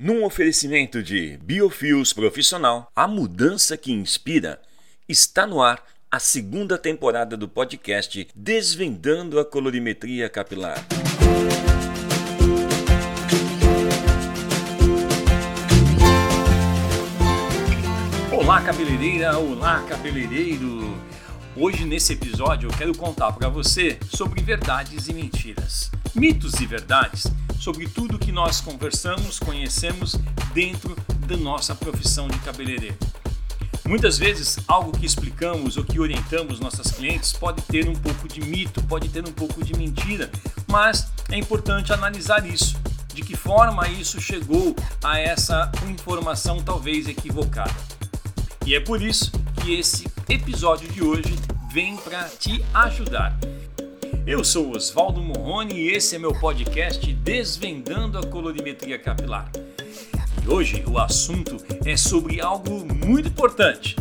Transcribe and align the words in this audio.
Num 0.00 0.24
oferecimento 0.24 1.02
de 1.02 1.36
Biofios 1.38 2.12
Profissional, 2.12 2.88
a 2.94 3.08
mudança 3.08 3.76
que 3.76 3.90
inspira, 3.90 4.62
está 5.08 5.44
no 5.44 5.60
ar 5.60 5.82
a 6.08 6.20
segunda 6.20 6.78
temporada 6.78 7.36
do 7.36 7.48
podcast 7.48 8.28
Desvendando 8.32 9.40
a 9.40 9.44
Colorimetria 9.44 10.28
Capilar. 10.28 10.78
Olá, 18.30 18.62
cabeleireira! 18.62 19.36
Olá, 19.36 19.82
cabeleireiro! 19.88 20.96
Hoje, 21.60 21.84
nesse 21.84 22.12
episódio, 22.12 22.70
eu 22.70 22.78
quero 22.78 22.96
contar 22.96 23.32
para 23.32 23.48
você 23.48 23.98
sobre 24.08 24.40
verdades 24.40 25.08
e 25.08 25.12
mentiras. 25.12 25.90
Mitos 26.14 26.54
e 26.60 26.66
verdades 26.66 27.26
sobre 27.58 27.88
tudo 27.88 28.16
que 28.16 28.30
nós 28.30 28.60
conversamos, 28.60 29.40
conhecemos 29.40 30.14
dentro 30.54 30.96
da 31.26 31.36
nossa 31.36 31.74
profissão 31.74 32.28
de 32.28 32.38
cabeleireiro. 32.38 32.96
Muitas 33.84 34.16
vezes, 34.16 34.60
algo 34.68 34.96
que 34.96 35.04
explicamos 35.04 35.76
ou 35.76 35.82
que 35.82 35.98
orientamos 35.98 36.60
nossas 36.60 36.92
clientes 36.92 37.32
pode 37.32 37.60
ter 37.62 37.88
um 37.88 37.96
pouco 37.96 38.28
de 38.28 38.40
mito, 38.40 38.80
pode 38.84 39.08
ter 39.08 39.28
um 39.28 39.32
pouco 39.32 39.64
de 39.64 39.76
mentira, 39.76 40.30
mas 40.68 41.08
é 41.28 41.36
importante 41.36 41.92
analisar 41.92 42.46
isso. 42.46 42.76
De 43.12 43.20
que 43.20 43.36
forma 43.36 43.88
isso 43.88 44.20
chegou 44.20 44.76
a 45.02 45.18
essa 45.18 45.72
informação 45.90 46.62
talvez 46.62 47.08
equivocada. 47.08 47.74
E 48.64 48.76
é 48.76 48.80
por 48.80 49.02
isso 49.02 49.32
que 49.68 49.74
esse 49.74 50.06
episódio 50.30 50.90
de 50.90 51.04
hoje 51.04 51.36
vem 51.70 51.94
para 51.98 52.24
te 52.24 52.64
ajudar. 52.72 53.38
Eu 54.26 54.42
sou 54.42 54.74
Oswaldo 54.74 55.20
Morrone 55.20 55.74
e 55.74 55.88
esse 55.90 56.16
é 56.16 56.18
meu 56.18 56.32
podcast 56.32 57.12
Desvendando 57.12 58.16
a 58.16 58.26
Colorimetria 58.26 58.98
Capilar. 58.98 59.50
E 60.42 60.48
hoje 60.48 60.82
o 60.86 60.98
assunto 60.98 61.58
é 61.84 61.98
sobre 61.98 62.40
algo 62.40 62.82
muito 62.94 63.28
importante. 63.28 63.94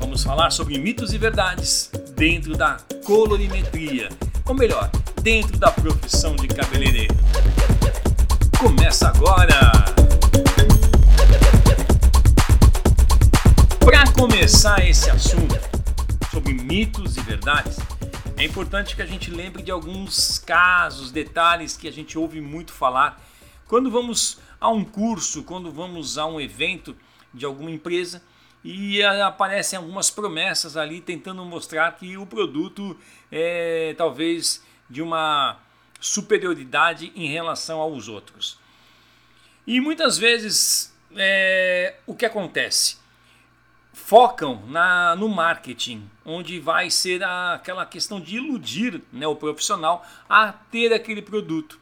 Vamos 0.00 0.24
falar 0.24 0.50
sobre 0.50 0.78
mitos 0.78 1.12
e 1.12 1.18
verdades 1.18 1.90
dentro 2.16 2.56
da 2.56 2.78
colorimetria, 3.04 4.08
ou 4.46 4.54
melhor, 4.54 4.90
dentro 5.20 5.58
da 5.58 5.70
profissão 5.70 6.34
de 6.36 6.48
cabeleireiro. 6.48 7.14
Começa 8.58 9.08
agora! 9.08 10.01
Começar 14.22 14.88
esse 14.88 15.10
assunto 15.10 15.56
sobre 16.30 16.54
mitos 16.54 17.16
e 17.16 17.20
verdades, 17.22 17.76
é 18.36 18.44
importante 18.44 18.94
que 18.94 19.02
a 19.02 19.06
gente 19.06 19.32
lembre 19.32 19.64
de 19.64 19.72
alguns 19.72 20.38
casos, 20.38 21.10
detalhes 21.10 21.76
que 21.76 21.88
a 21.88 21.90
gente 21.90 22.16
ouve 22.16 22.40
muito 22.40 22.72
falar 22.72 23.20
quando 23.66 23.90
vamos 23.90 24.38
a 24.60 24.68
um 24.68 24.84
curso, 24.84 25.42
quando 25.42 25.72
vamos 25.72 26.18
a 26.18 26.26
um 26.26 26.40
evento 26.40 26.96
de 27.34 27.44
alguma 27.44 27.68
empresa 27.68 28.22
e 28.62 29.02
aparecem 29.02 29.76
algumas 29.76 30.08
promessas 30.08 30.76
ali 30.76 31.00
tentando 31.00 31.44
mostrar 31.44 31.90
que 31.96 32.16
o 32.16 32.24
produto 32.24 32.96
é 33.28 33.92
talvez 33.98 34.62
de 34.88 35.02
uma 35.02 35.58
superioridade 35.98 37.12
em 37.16 37.26
relação 37.26 37.80
aos 37.80 38.06
outros. 38.06 38.56
E 39.66 39.80
muitas 39.80 40.16
vezes 40.16 40.94
é, 41.16 41.96
o 42.06 42.14
que 42.14 42.24
acontece? 42.24 43.01
Focam 43.92 44.64
na, 44.66 45.14
no 45.16 45.28
marketing, 45.28 46.08
onde 46.24 46.58
vai 46.58 46.90
ser 46.90 47.22
a, 47.22 47.54
aquela 47.54 47.84
questão 47.84 48.20
de 48.20 48.36
iludir 48.36 49.02
né, 49.12 49.26
o 49.26 49.36
profissional 49.36 50.06
a 50.28 50.52
ter 50.52 50.92
aquele 50.92 51.20
produto. 51.20 51.78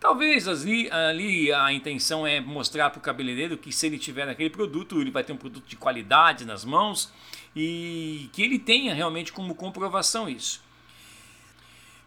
Talvez 0.00 0.46
ali, 0.46 0.88
ali 0.90 1.52
a 1.52 1.72
intenção 1.72 2.24
é 2.24 2.40
mostrar 2.40 2.90
para 2.90 2.98
o 2.98 3.02
cabeleireiro 3.02 3.56
que 3.56 3.72
se 3.72 3.86
ele 3.86 3.98
tiver 3.98 4.28
aquele 4.28 4.50
produto, 4.50 5.00
ele 5.00 5.10
vai 5.10 5.24
ter 5.24 5.32
um 5.32 5.36
produto 5.36 5.66
de 5.66 5.74
qualidade 5.74 6.44
nas 6.44 6.64
mãos 6.64 7.12
e 7.56 8.30
que 8.32 8.42
ele 8.42 8.58
tenha 8.58 8.94
realmente 8.94 9.32
como 9.32 9.56
comprovação 9.56 10.28
isso. 10.28 10.62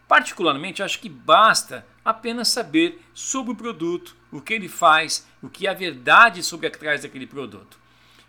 Particularmente, 0.08 0.84
acho 0.84 1.00
que 1.00 1.10
basta 1.10 1.86
apenas 2.04 2.48
saber 2.50 3.02
sobre 3.14 3.52
o 3.52 3.56
produto, 3.56 4.16
o 4.32 4.42
que 4.42 4.54
ele 4.54 4.70
faz, 4.70 5.28
o 5.42 5.50
que 5.50 5.68
é 5.68 5.70
a 5.70 5.74
verdade 5.74 6.44
sobre 6.44 6.68
atrás 6.68 7.02
daquele 7.02 7.28
produto. 7.28 7.81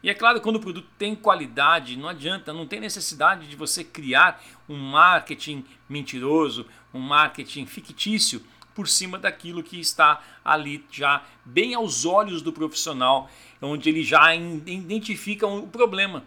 E 0.02 0.10
é 0.10 0.14
claro, 0.14 0.40
quando 0.40 0.56
o 0.56 0.60
produto 0.60 0.88
tem 0.98 1.14
qualidade, 1.14 1.96
não 1.96 2.08
adianta, 2.08 2.52
não 2.52 2.66
tem 2.66 2.80
necessidade 2.80 3.46
de 3.46 3.54
você 3.54 3.84
criar 3.84 4.42
um 4.68 4.76
marketing 4.76 5.64
mentiroso, 5.88 6.66
um 6.92 6.98
marketing 6.98 7.66
fictício 7.66 8.42
por 8.74 8.88
cima 8.88 9.18
daquilo 9.18 9.62
que 9.62 9.78
está 9.78 10.22
ali 10.44 10.84
já 10.90 11.22
bem 11.44 11.74
aos 11.74 12.04
olhos 12.04 12.42
do 12.42 12.52
profissional, 12.52 13.30
onde 13.60 13.88
ele 13.88 14.02
já 14.02 14.34
identifica 14.34 15.46
o 15.46 15.68
problema. 15.68 16.24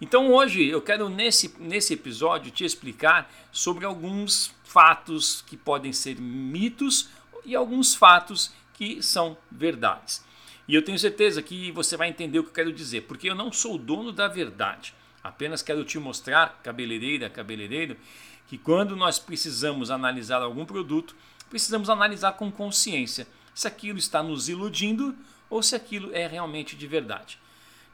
Então 0.00 0.32
hoje 0.32 0.64
eu 0.66 0.82
quero 0.82 1.08
nesse, 1.08 1.54
nesse 1.58 1.94
episódio 1.94 2.52
te 2.52 2.64
explicar 2.64 3.30
sobre 3.50 3.84
alguns 3.84 4.54
fatos 4.62 5.42
que 5.46 5.56
podem 5.56 5.92
ser 5.92 6.20
mitos 6.20 7.08
e 7.44 7.56
alguns 7.56 7.94
fatos 7.94 8.52
que 8.74 9.02
são 9.02 9.36
verdades. 9.50 10.24
E 10.66 10.74
eu 10.74 10.82
tenho 10.82 10.98
certeza 10.98 11.42
que 11.42 11.70
você 11.72 11.96
vai 11.96 12.08
entender 12.08 12.38
o 12.38 12.42
que 12.42 12.50
eu 12.50 12.54
quero 12.54 12.72
dizer, 12.72 13.02
porque 13.02 13.28
eu 13.28 13.34
não 13.34 13.52
sou 13.52 13.74
o 13.74 13.78
dono 13.78 14.12
da 14.12 14.28
verdade. 14.28 14.94
Apenas 15.22 15.62
quero 15.62 15.84
te 15.84 15.98
mostrar, 15.98 16.60
cabeleireira, 16.62 17.28
cabeleireiro, 17.28 17.96
que 18.46 18.58
quando 18.58 18.96
nós 18.96 19.18
precisamos 19.18 19.90
analisar 19.90 20.42
algum 20.42 20.64
produto, 20.64 21.14
precisamos 21.50 21.88
analisar 21.88 22.32
com 22.32 22.50
consciência 22.50 23.26
se 23.54 23.68
aquilo 23.68 23.98
está 23.98 24.22
nos 24.22 24.48
iludindo 24.48 25.14
ou 25.48 25.62
se 25.62 25.74
aquilo 25.76 26.14
é 26.14 26.26
realmente 26.26 26.76
de 26.76 26.86
verdade. 26.86 27.38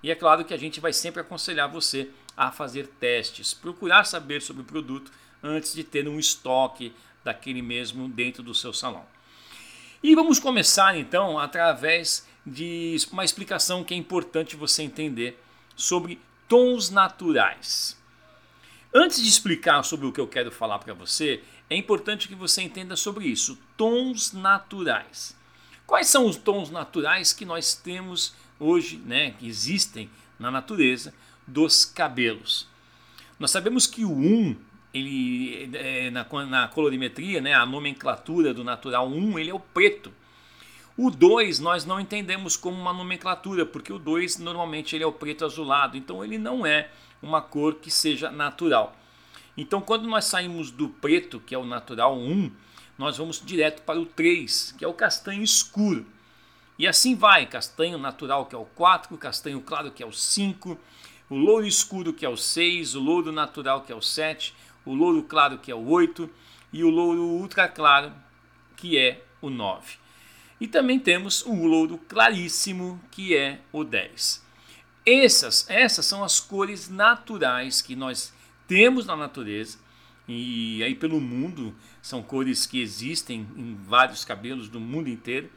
E 0.02 0.10
é 0.10 0.14
claro 0.14 0.44
que 0.44 0.54
a 0.54 0.56
gente 0.56 0.80
vai 0.80 0.92
sempre 0.92 1.20
aconselhar 1.20 1.68
você 1.68 2.08
a 2.36 2.50
fazer 2.50 2.86
testes, 2.98 3.52
procurar 3.52 4.04
saber 4.04 4.40
sobre 4.40 4.62
o 4.62 4.64
produto 4.64 5.12
antes 5.42 5.74
de 5.74 5.84
ter 5.84 6.08
um 6.08 6.18
estoque 6.18 6.92
daquele 7.22 7.60
mesmo 7.60 8.08
dentro 8.08 8.42
do 8.42 8.54
seu 8.54 8.72
salão. 8.72 9.04
E 10.02 10.14
vamos 10.14 10.38
começar 10.38 10.96
então 10.96 11.38
através 11.38 12.26
de 12.46 12.96
uma 13.12 13.24
explicação 13.24 13.84
que 13.84 13.94
é 13.94 13.96
importante 13.96 14.56
você 14.56 14.82
entender 14.82 15.38
sobre 15.76 16.20
tons 16.48 16.90
naturais. 16.90 17.98
Antes 18.92 19.22
de 19.22 19.28
explicar 19.28 19.82
sobre 19.84 20.06
o 20.06 20.12
que 20.12 20.20
eu 20.20 20.26
quero 20.26 20.50
falar 20.50 20.78
para 20.80 20.94
você, 20.94 21.42
é 21.68 21.76
importante 21.76 22.26
que 22.26 22.34
você 22.34 22.62
entenda 22.62 22.96
sobre 22.96 23.26
isso, 23.26 23.56
tons 23.76 24.32
naturais. 24.32 25.36
Quais 25.86 26.08
são 26.08 26.26
os 26.26 26.36
tons 26.36 26.70
naturais 26.70 27.32
que 27.32 27.44
nós 27.44 27.74
temos 27.74 28.34
hoje, 28.58 28.96
né, 28.96 29.32
que 29.32 29.46
existem 29.46 30.10
na 30.38 30.50
natureza 30.50 31.14
dos 31.46 31.84
cabelos? 31.84 32.68
Nós 33.38 33.50
sabemos 33.50 33.86
que 33.86 34.04
o 34.04 34.12
1, 34.12 34.56
ele 34.92 35.70
é, 35.72 36.10
na, 36.10 36.26
na 36.46 36.68
colorimetria, 36.68 37.40
né, 37.40 37.54
a 37.54 37.64
nomenclatura 37.64 38.52
do 38.52 38.64
natural 38.64 39.08
1, 39.08 39.38
ele 39.38 39.50
é 39.50 39.54
o 39.54 39.60
preto. 39.60 40.12
O 41.02 41.10
2 41.10 41.60
nós 41.60 41.86
não 41.86 41.98
entendemos 41.98 42.58
como 42.58 42.78
uma 42.78 42.92
nomenclatura, 42.92 43.64
porque 43.64 43.90
o 43.90 43.98
2 43.98 44.36
normalmente 44.36 44.94
ele 44.94 45.02
é 45.02 45.06
o 45.06 45.12
preto 45.12 45.46
azulado, 45.46 45.96
então 45.96 46.22
ele 46.22 46.36
não 46.36 46.66
é 46.66 46.90
uma 47.22 47.40
cor 47.40 47.76
que 47.76 47.90
seja 47.90 48.30
natural. 48.30 48.94
Então 49.56 49.80
quando 49.80 50.06
nós 50.06 50.26
saímos 50.26 50.70
do 50.70 50.90
preto, 50.90 51.40
que 51.40 51.54
é 51.54 51.58
o 51.58 51.64
natural 51.64 52.18
1, 52.18 52.52
nós 52.98 53.16
vamos 53.16 53.42
direto 53.42 53.80
para 53.80 53.98
o 53.98 54.04
3, 54.04 54.74
que 54.76 54.84
é 54.84 54.88
o 54.88 54.92
castanho 54.92 55.42
escuro. 55.42 56.04
E 56.78 56.86
assim 56.86 57.14
vai, 57.14 57.46
castanho 57.46 57.96
natural 57.96 58.44
que 58.44 58.54
é 58.54 58.58
o 58.58 58.66
4, 58.66 59.16
castanho 59.16 59.62
claro 59.62 59.90
que 59.92 60.02
é 60.02 60.06
o 60.06 60.12
5, 60.12 60.78
o 61.30 61.34
louro 61.34 61.66
escuro 61.66 62.12
que 62.12 62.26
é 62.26 62.28
o 62.28 62.36
6, 62.36 62.94
o 62.94 63.00
louro 63.00 63.32
natural 63.32 63.80
que 63.80 63.90
é 63.90 63.96
o 63.96 64.02
7, 64.02 64.54
o 64.84 64.92
louro 64.92 65.22
claro 65.22 65.56
que 65.56 65.72
é 65.72 65.74
o 65.74 65.88
8 65.88 66.28
e 66.74 66.84
o 66.84 66.90
louro 66.90 67.22
ultra 67.22 67.66
claro 67.68 68.12
que 68.76 68.98
é 68.98 69.24
o 69.40 69.48
9. 69.48 69.99
E 70.60 70.68
também 70.68 70.98
temos 70.98 71.42
o 71.46 71.54
louro 71.54 71.98
claríssimo, 72.08 73.00
que 73.10 73.34
é 73.34 73.60
o 73.72 73.82
10. 73.82 74.44
Essas, 75.06 75.68
essas 75.68 76.04
são 76.04 76.22
as 76.22 76.38
cores 76.38 76.88
naturais 76.88 77.80
que 77.80 77.96
nós 77.96 78.32
temos 78.68 79.06
na 79.06 79.16
natureza 79.16 79.78
e 80.32 80.80
aí 80.84 80.94
pelo 80.94 81.20
mundo 81.20 81.74
são 82.00 82.22
cores 82.22 82.64
que 82.64 82.80
existem 82.80 83.48
em 83.56 83.74
vários 83.74 84.24
cabelos 84.24 84.68
do 84.68 84.78
mundo 84.78 85.08
inteiro. 85.08 85.50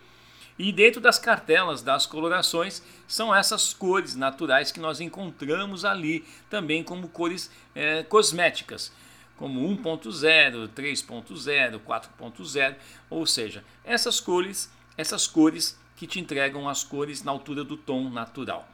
E 0.58 0.72
dentro 0.72 1.00
das 1.00 1.20
cartelas 1.20 1.82
das 1.82 2.06
colorações 2.06 2.82
são 3.08 3.34
essas 3.34 3.74
cores 3.74 4.16
naturais 4.16 4.72
que 4.72 4.80
nós 4.80 5.00
encontramos 5.00 5.86
ali 5.86 6.26
também 6.50 6.84
como 6.84 7.08
cores 7.08 7.52
é, 7.76 8.04
cosméticas, 8.04 8.92
como 9.38 9.62
1.0, 9.62 10.70
3.0, 10.70 11.80
4.0, 11.80 12.76
ou 13.10 13.26
seja, 13.26 13.64
essas 13.84 14.20
cores 14.20 14.72
essas 14.98 15.28
cores 15.28 15.80
que 15.96 16.08
te 16.08 16.20
entregam 16.20 16.68
as 16.68 16.84
cores 16.84 17.24
na 17.24 17.32
altura 17.32 17.64
do 17.64 17.78
tom 17.78 18.10
natural. 18.10 18.68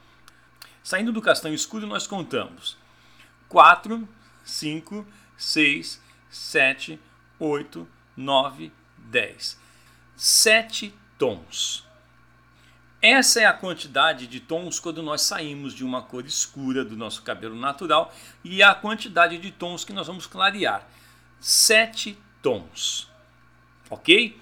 Saindo 0.82 1.12
do 1.12 1.22
castanho 1.22 1.54
escuro, 1.54 1.86
nós 1.86 2.06
contamos 2.06 2.76
4, 3.48 4.08
5, 4.44 5.06
6, 5.36 6.00
7, 6.30 7.00
8, 7.38 7.88
9, 8.16 8.72
10. 8.98 9.58
Sete 10.16 10.94
tons. 11.18 11.84
Essa 13.02 13.40
é 13.40 13.46
a 13.46 13.52
quantidade 13.52 14.26
de 14.26 14.40
tons 14.40 14.78
quando 14.78 15.02
nós 15.02 15.22
saímos 15.22 15.72
de 15.72 15.82
uma 15.82 16.02
cor 16.02 16.26
escura 16.26 16.84
do 16.84 16.96
nosso 16.96 17.22
cabelo 17.22 17.56
natural 17.56 18.14
e 18.44 18.62
a 18.62 18.74
quantidade 18.74 19.38
de 19.38 19.50
tons 19.50 19.84
que 19.84 19.92
nós 19.92 20.06
vamos 20.06 20.26
clarear. 20.26 20.86
Sete 21.40 22.18
tons. 22.42 23.08
Ok? 23.88 24.38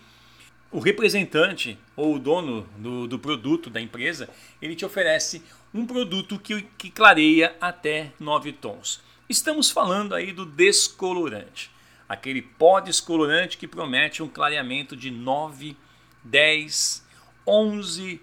O 0.70 0.80
representante 0.80 1.78
ou 1.96 2.16
o 2.16 2.18
dono 2.18 2.68
do, 2.76 3.06
do 3.06 3.18
produto 3.18 3.70
da 3.70 3.80
empresa, 3.80 4.28
ele 4.60 4.76
te 4.76 4.84
oferece 4.84 5.42
um 5.72 5.86
produto 5.86 6.38
que, 6.38 6.62
que 6.76 6.90
clareia 6.90 7.56
até 7.60 8.12
nove 8.20 8.52
tons. 8.52 9.00
Estamos 9.28 9.70
falando 9.70 10.14
aí 10.14 10.32
do 10.32 10.44
descolorante. 10.44 11.70
Aquele 12.06 12.42
pó 12.42 12.80
descolorante 12.80 13.56
que 13.56 13.68
promete 13.68 14.22
um 14.22 14.28
clareamento 14.28 14.96
de 14.96 15.10
9, 15.10 15.76
10, 16.24 17.04
11, 17.46 18.20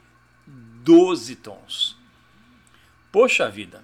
12 0.47 1.35
tons. 1.37 1.97
Poxa 3.11 3.49
vida, 3.49 3.83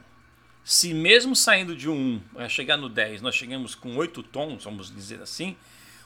se 0.64 0.94
mesmo 0.94 1.36
saindo 1.36 1.75
de 1.75 1.90
um 1.90 2.19
para 2.34 2.48
chegar 2.50 2.78
no 2.78 2.90
10, 2.90 3.22
nós 3.22 3.36
chegamos 3.36 3.74
com 3.74 3.96
8 3.96 4.22
tons, 4.24 4.64
vamos 4.64 4.94
dizer 4.94 5.22
assim, 5.22 5.56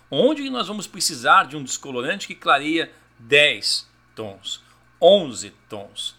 onde 0.09 0.49
nós 0.49 0.67
vamos 0.67 0.87
precisar 0.87 1.45
de 1.45 1.55
um 1.55 1.63
descolorante 1.63 2.27
que 2.27 2.35
clareia 2.35 2.91
10 3.19 3.87
tons, 4.15 4.61
11 5.01 5.53
tons, 5.69 6.15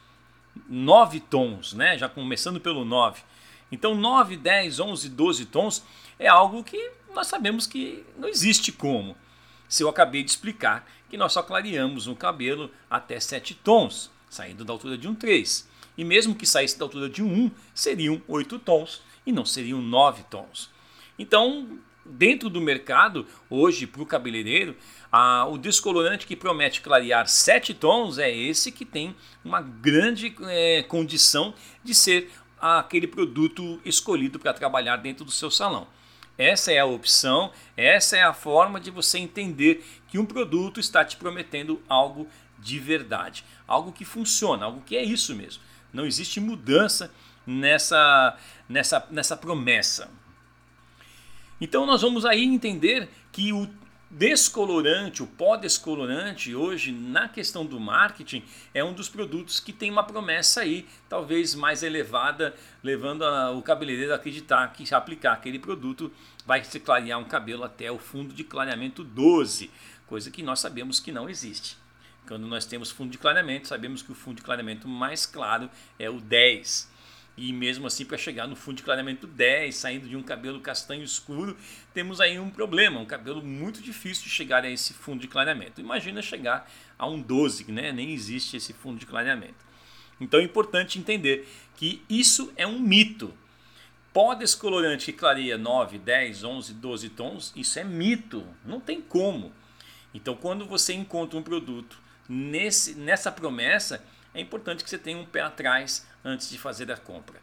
9 0.69 1.21
tons, 1.21 1.73
né? 1.73 1.97
já 1.99 2.09
começando 2.09 2.61
pelo 2.61 2.85
9. 2.85 3.23
Então 3.71 3.94
9, 3.94 4.37
10, 4.37 4.81
11, 4.81 5.09
12 5.09 5.47
tons 5.47 5.85
é 6.19 6.29
algo 6.29 6.62
que 6.62 6.93
nós 7.15 7.27
sabemos 7.27 7.67
que 7.67 8.05
não 8.17 8.29
existe 8.29 8.71
como. 8.73 9.17
Se 9.69 9.83
eu 9.83 9.89
acabei 9.89 10.23
de 10.23 10.31
explicar 10.31 10.87
que 11.09 11.17
nós 11.17 11.32
só 11.32 11.43
clareamos 11.43 12.06
um 12.06 12.15
cabelo 12.15 12.71
até 12.91 13.19
7 13.19 13.55
tons 13.55 14.11
saindo 14.29 14.65
da 14.65 14.73
altura 14.73 14.99
de 14.99 15.09
um 15.09 15.15
3. 15.15 15.69
E 15.97 16.05
mesmo 16.05 16.35
que 16.35 16.47
saísse 16.47 16.79
da 16.79 16.85
altura 16.85 17.09
de 17.09 17.23
um 17.23 17.47
1, 17.47 17.50
seriam 17.75 18.23
8 18.29 18.59
tons 18.59 19.03
e 19.25 19.32
não 19.32 19.44
seriam 19.44 19.81
9 19.81 20.25
tons. 20.25 20.71
Então, 21.19 21.79
dentro 22.11 22.49
do 22.49 22.61
mercado, 22.61 23.26
hoje, 23.50 23.87
para 23.87 24.03
o 24.03 24.06
cabeleireiro, 24.06 24.76
a, 25.11 25.47
o 25.47 25.58
descolorante 25.58 26.26
que 26.26 26.37
promete 26.37 26.81
clarear 26.81 27.26
7 27.29 27.75
tons 27.75 28.19
é 28.19 28.31
esse 28.31 28.73
que 28.73 28.85
tem 28.85 29.14
uma 29.44 29.61
grande 29.61 30.35
é, 30.43 30.82
condição 30.82 31.55
de 31.82 31.94
ser 31.94 32.31
aquele 32.61 33.06
produto 33.06 33.81
escolhido 33.85 34.38
para 34.38 34.53
trabalhar 34.53 34.97
dentro 34.97 35.25
do 35.25 35.31
seu 35.31 35.50
salão. 35.50 35.87
Essa 36.38 36.73
é 36.73 36.79
a 36.79 36.85
opção, 36.85 37.50
essa 37.76 38.17
é 38.17 38.23
a 38.23 38.35
forma 38.35 38.79
de 38.79 38.91
você 38.91 39.19
entender 39.19 39.85
que 40.08 40.19
um 40.19 40.26
produto 40.26 40.79
está 40.79 41.05
te 41.05 41.17
prometendo 41.17 41.81
algo 41.88 42.29
de 42.58 42.79
verdade, 42.79 43.44
algo 43.67 43.93
que 43.93 44.05
funciona, 44.05 44.67
algo 44.67 44.82
que 44.82 44.97
é 44.97 45.03
isso 45.03 45.35
mesmo. 45.35 45.62
Não 45.93 46.05
existe 46.05 46.41
mudança 46.41 47.11
nessa, 47.47 48.37
nessa, 48.69 49.06
nessa 49.11 49.37
promessa. 49.37 50.11
Então 51.61 51.87
nós 51.87 52.03
vamos 52.03 52.26
aí 52.26 52.44
entender 52.44 53.08
que 53.32 53.53
o 53.53 53.69
descolorante, 54.11 55.23
o 55.23 55.26
pó 55.26 55.56
descolorante, 55.56 56.55
hoje 56.55 56.93
na 56.93 57.29
questão 57.29 57.64
do 57.64 57.81
marketing, 57.81 58.44
é 58.73 58.85
um 58.85 58.93
dos 58.93 59.08
produtos 59.08 59.58
que 59.58 59.73
tem 59.73 59.91
uma 59.91 60.05
promessa 60.05 60.61
aí, 60.61 60.87
talvez 61.08 61.55
mais 61.55 61.82
elevada, 61.82 62.55
levando 62.82 63.25
a, 63.25 63.50
o 63.50 63.62
cabeleireiro 63.62 64.12
a 64.12 64.17
acreditar 64.17 64.73
que 64.73 64.87
se 64.87 64.94
aplicar 64.94 65.32
aquele 65.32 65.58
produto 65.58 66.12
vai 66.44 66.62
se 66.62 66.79
clarear 66.79 67.19
um 67.19 67.25
cabelo 67.25 67.64
até 67.64 67.91
o 67.91 67.99
fundo 67.99 68.35
de 68.35 68.44
clareamento 68.44 69.03
12, 69.03 69.70
coisa 70.06 70.31
que 70.31 70.43
nós 70.43 70.61
sabemos 70.61 71.00
que 71.00 71.11
não 71.11 71.29
existe. 71.29 71.76
Quando 72.29 72.47
nós 72.47 72.67
temos 72.67 72.91
fundo 72.91 73.11
de 73.11 73.19
clareamento, 73.19 73.69
sabemos 73.69 74.03
que 74.03 74.12
o 74.12 74.14
fundo 74.14 74.37
de 74.37 74.43
clareamento 74.43 74.87
mais 74.87 75.25
claro 75.25 75.70
é 75.99 76.11
o 76.11 76.20
10. 76.20 76.95
E 77.37 77.53
mesmo 77.53 77.87
assim, 77.87 78.05
para 78.05 78.17
chegar 78.17 78.47
no 78.47 78.56
fundo 78.56 78.79
de 78.79 78.83
clareamento 78.83 79.27
10, 79.27 79.75
saindo 79.75 80.09
de 80.09 80.17
um 80.17 80.23
cabelo 80.23 80.59
castanho 80.61 81.03
escuro, 81.03 81.55
temos 81.93 82.19
aí 82.19 82.38
um 82.38 82.49
problema, 82.49 82.99
um 82.99 83.05
cabelo 83.05 83.43
muito 83.43 83.83
difícil 83.83 84.25
de 84.25 84.31
chegar 84.31 84.65
a 84.65 84.71
esse 84.71 84.94
fundo 84.94 85.21
de 85.21 85.29
clareamento. 85.29 85.81
Imagina 85.81 86.23
chegar 86.23 86.71
a 86.99 87.06
um 87.06 87.21
12, 87.21 87.71
né? 87.71 87.93
nem 87.93 88.15
existe 88.15 88.56
esse 88.56 88.73
fundo 88.73 88.99
de 88.99 89.05
clareamento. 89.05 89.67
Então 90.19 90.41
é 90.41 90.43
importante 90.43 90.99
entender 90.99 91.47
que 91.75 92.03
isso 92.09 92.50
é 92.56 92.67
um 92.67 92.79
mito. 92.79 93.35
Pó 94.15 94.35
descolorante 94.35 95.12
que 95.12 95.12
clareia 95.12 95.59
9, 95.59 95.99
10, 95.99 96.43
11, 96.43 96.73
12 96.73 97.09
tons, 97.11 97.53
isso 97.55 97.79
é 97.79 97.85
mito, 97.85 98.47
não 98.65 98.81
tem 98.81 99.03
como. 99.03 99.53
Então 100.15 100.35
quando 100.35 100.65
você 100.65 100.94
encontra 100.94 101.39
um 101.39 101.43
produto 101.43 102.00
nesse, 102.27 102.94
nessa 102.94 103.31
promessa, 103.31 104.03
é 104.37 104.41
importante 104.41 104.85
que 104.85 104.91
você 104.91 104.99
tenha 104.99 105.17
um 105.19 105.25
pé 105.25 105.41
atrás 105.41 106.06
antes 106.25 106.50
de 106.50 106.59
fazer 106.59 106.93
a 106.93 106.97
compra. 106.97 107.41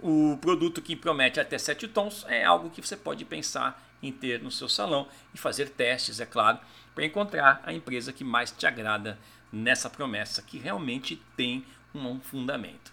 O 0.00 0.38
produto 0.40 0.80
que 0.80 0.96
promete 0.96 1.40
até 1.40 1.58
7 1.58 1.88
tons 1.88 2.24
é 2.28 2.44
algo 2.44 2.70
que 2.70 2.80
você 2.80 2.96
pode 2.96 3.24
pensar 3.24 3.82
em 4.02 4.12
ter 4.12 4.40
no 4.40 4.50
seu 4.50 4.68
salão 4.68 5.08
e 5.34 5.38
fazer 5.38 5.68
testes, 5.70 6.20
é 6.20 6.26
claro, 6.26 6.58
para 6.94 7.04
encontrar 7.04 7.60
a 7.64 7.72
empresa 7.72 8.12
que 8.12 8.24
mais 8.24 8.50
te 8.50 8.66
agrada 8.66 9.18
nessa 9.52 9.90
promessa, 9.90 10.40
que 10.40 10.56
realmente 10.56 11.20
tem 11.36 11.66
um 11.94 12.20
fundamento. 12.20 12.92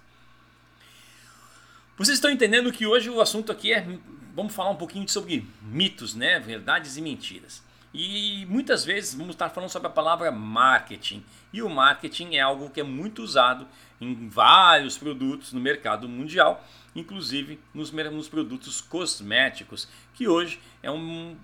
Vocês 1.96 2.18
estão 2.18 2.30
entendendo 2.32 2.72
que 2.72 2.86
hoje 2.86 3.10
o 3.10 3.22
assunto 3.22 3.52
aqui 3.52 3.72
é, 3.72 3.88
vamos 4.34 4.54
falar 4.54 4.72
um 4.72 4.76
pouquinho 4.76 5.08
sobre 5.08 5.48
mitos, 5.62 6.14
né? 6.14 6.40
verdades 6.40 6.98
e 6.98 7.02
mentiras. 7.02 7.64
E 7.94 8.46
muitas 8.48 8.84
vezes 8.84 9.16
vamos 9.16 9.36
estar 9.36 9.50
falando 9.50 9.70
sobre 9.70 9.88
a 9.88 9.92
palavra 9.92 10.32
marketing. 10.32 11.24
E 11.54 11.62
o 11.62 11.70
marketing 11.70 12.36
é 12.36 12.42
algo 12.42 12.70
que 12.70 12.82
é 12.82 12.84
muito 12.84 13.24
usado 13.24 13.68
em 14.00 14.28
vários 14.28 14.98
produtos 14.98 15.54
no 15.54 15.60
mercado 15.60 16.08
mundial, 16.08 16.64
inclusive 16.96 17.60
nos, 17.74 17.92
nos 17.92 18.30
produtos 18.30 18.82
cosméticos, 18.82 19.88
que 20.14 20.28
hoje 20.28 20.60
é 20.84 20.92
um, 20.92 21.36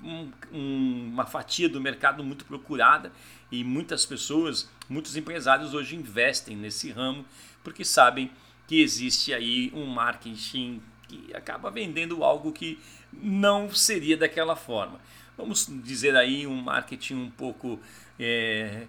um, 0.51 1.10
uma 1.12 1.25
fatia 1.25 1.68
do 1.68 1.81
mercado 1.81 2.24
muito 2.24 2.46
procurada 2.46 3.12
e 3.51 3.63
muitas 3.63 4.06
pessoas, 4.06 4.69
muitos 4.88 5.16
empresários 5.16 5.74
hoje 5.74 5.96
investem 5.96 6.56
nesse 6.56 6.92
ramo 6.92 7.25
porque 7.63 7.84
sabem 7.84 8.30
que 8.68 8.81
existe 8.81 9.34
aí 9.34 9.72
um 9.74 9.86
marketing 9.86 10.81
que 11.07 11.34
acaba 11.34 11.72
vendendo 11.72 12.24
algo 12.24 12.51
que 12.51 12.80
não 13.12 13.74
seria 13.74 14.18
daquela 14.18 14.56
forma 14.56 15.00
vamos 15.38 15.68
dizer 15.83 16.15
aí, 16.15 16.45
um 16.47 16.62
marketing 16.62 17.15
um 17.15 17.31
pouco 17.31 17.80
é, 18.19 18.88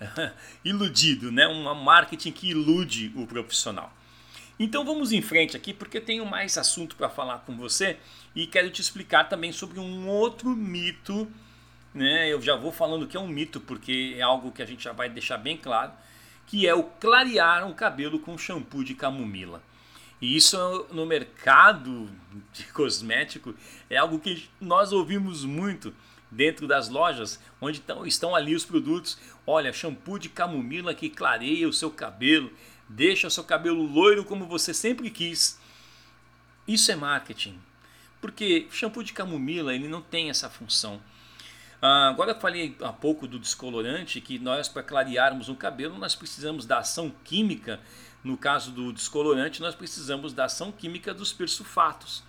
iludido, 0.64 1.32
né? 1.32 1.46
um 1.46 1.74
marketing 1.74 2.32
que 2.32 2.50
ilude 2.50 3.12
o 3.14 3.26
profissional. 3.26 3.92
Então 4.58 4.84
vamos 4.84 5.12
em 5.12 5.20
frente 5.20 5.56
aqui, 5.56 5.74
porque 5.74 6.00
tenho 6.00 6.24
mais 6.24 6.56
assunto 6.56 6.96
para 6.96 7.10
falar 7.10 7.40
com 7.40 7.54
você 7.56 7.98
e 8.34 8.46
quero 8.46 8.70
te 8.70 8.80
explicar 8.80 9.28
também 9.28 9.52
sobre 9.52 9.78
um 9.78 10.08
outro 10.08 10.48
mito. 10.50 11.30
Né? 11.92 12.32
Eu 12.32 12.40
já 12.40 12.56
vou 12.56 12.72
falando 12.72 13.06
que 13.06 13.16
é 13.16 13.20
um 13.20 13.28
mito, 13.28 13.60
porque 13.60 14.14
é 14.16 14.22
algo 14.22 14.50
que 14.50 14.62
a 14.62 14.66
gente 14.66 14.84
já 14.84 14.92
vai 14.92 15.10
deixar 15.10 15.36
bem 15.36 15.58
claro, 15.58 15.92
que 16.46 16.66
é 16.66 16.74
o 16.74 16.84
clarear 16.84 17.66
um 17.66 17.74
cabelo 17.74 18.18
com 18.18 18.38
shampoo 18.38 18.82
de 18.82 18.94
camomila. 18.94 19.62
E 20.20 20.36
isso 20.36 20.86
no 20.90 21.04
mercado 21.04 22.10
de 22.52 22.64
cosmético 22.72 23.54
é 23.90 23.96
algo 23.96 24.18
que 24.18 24.48
nós 24.60 24.92
ouvimos 24.92 25.44
muito 25.44 25.94
dentro 26.30 26.66
das 26.66 26.88
lojas, 26.88 27.40
onde 27.60 27.82
estão, 28.06 28.34
ali 28.34 28.54
os 28.54 28.64
produtos. 28.64 29.18
Olha, 29.46 29.72
shampoo 29.72 30.18
de 30.18 30.28
camomila 30.28 30.94
que 30.94 31.08
clareia 31.08 31.68
o 31.68 31.72
seu 31.72 31.90
cabelo, 31.90 32.50
deixa 32.88 33.26
o 33.26 33.30
seu 33.30 33.44
cabelo 33.44 33.82
loiro 33.82 34.24
como 34.24 34.46
você 34.46 34.72
sempre 34.72 35.10
quis. 35.10 35.60
Isso 36.66 36.90
é 36.90 36.96
marketing. 36.96 37.60
Porque 38.20 38.66
shampoo 38.70 39.04
de 39.04 39.12
camomila 39.12 39.74
ele 39.74 39.88
não 39.88 40.02
tem 40.02 40.30
essa 40.30 40.48
função. 40.50 41.00
Ah, 41.80 42.08
agora 42.08 42.32
eu 42.32 42.40
falei 42.40 42.74
há 42.80 42.92
pouco 42.92 43.28
do 43.28 43.38
descolorante, 43.38 44.20
que 44.20 44.38
nós 44.38 44.66
para 44.68 44.82
clarearmos 44.82 45.48
um 45.48 45.54
cabelo 45.54 45.98
nós 45.98 46.14
precisamos 46.14 46.64
da 46.64 46.78
ação 46.78 47.12
química 47.22 47.80
no 48.26 48.36
caso 48.36 48.72
do 48.72 48.92
descolorante, 48.92 49.62
nós 49.62 49.76
precisamos 49.76 50.32
da 50.32 50.46
ação 50.46 50.72
química 50.72 51.14
dos 51.14 51.32
persulfatos. 51.32 52.24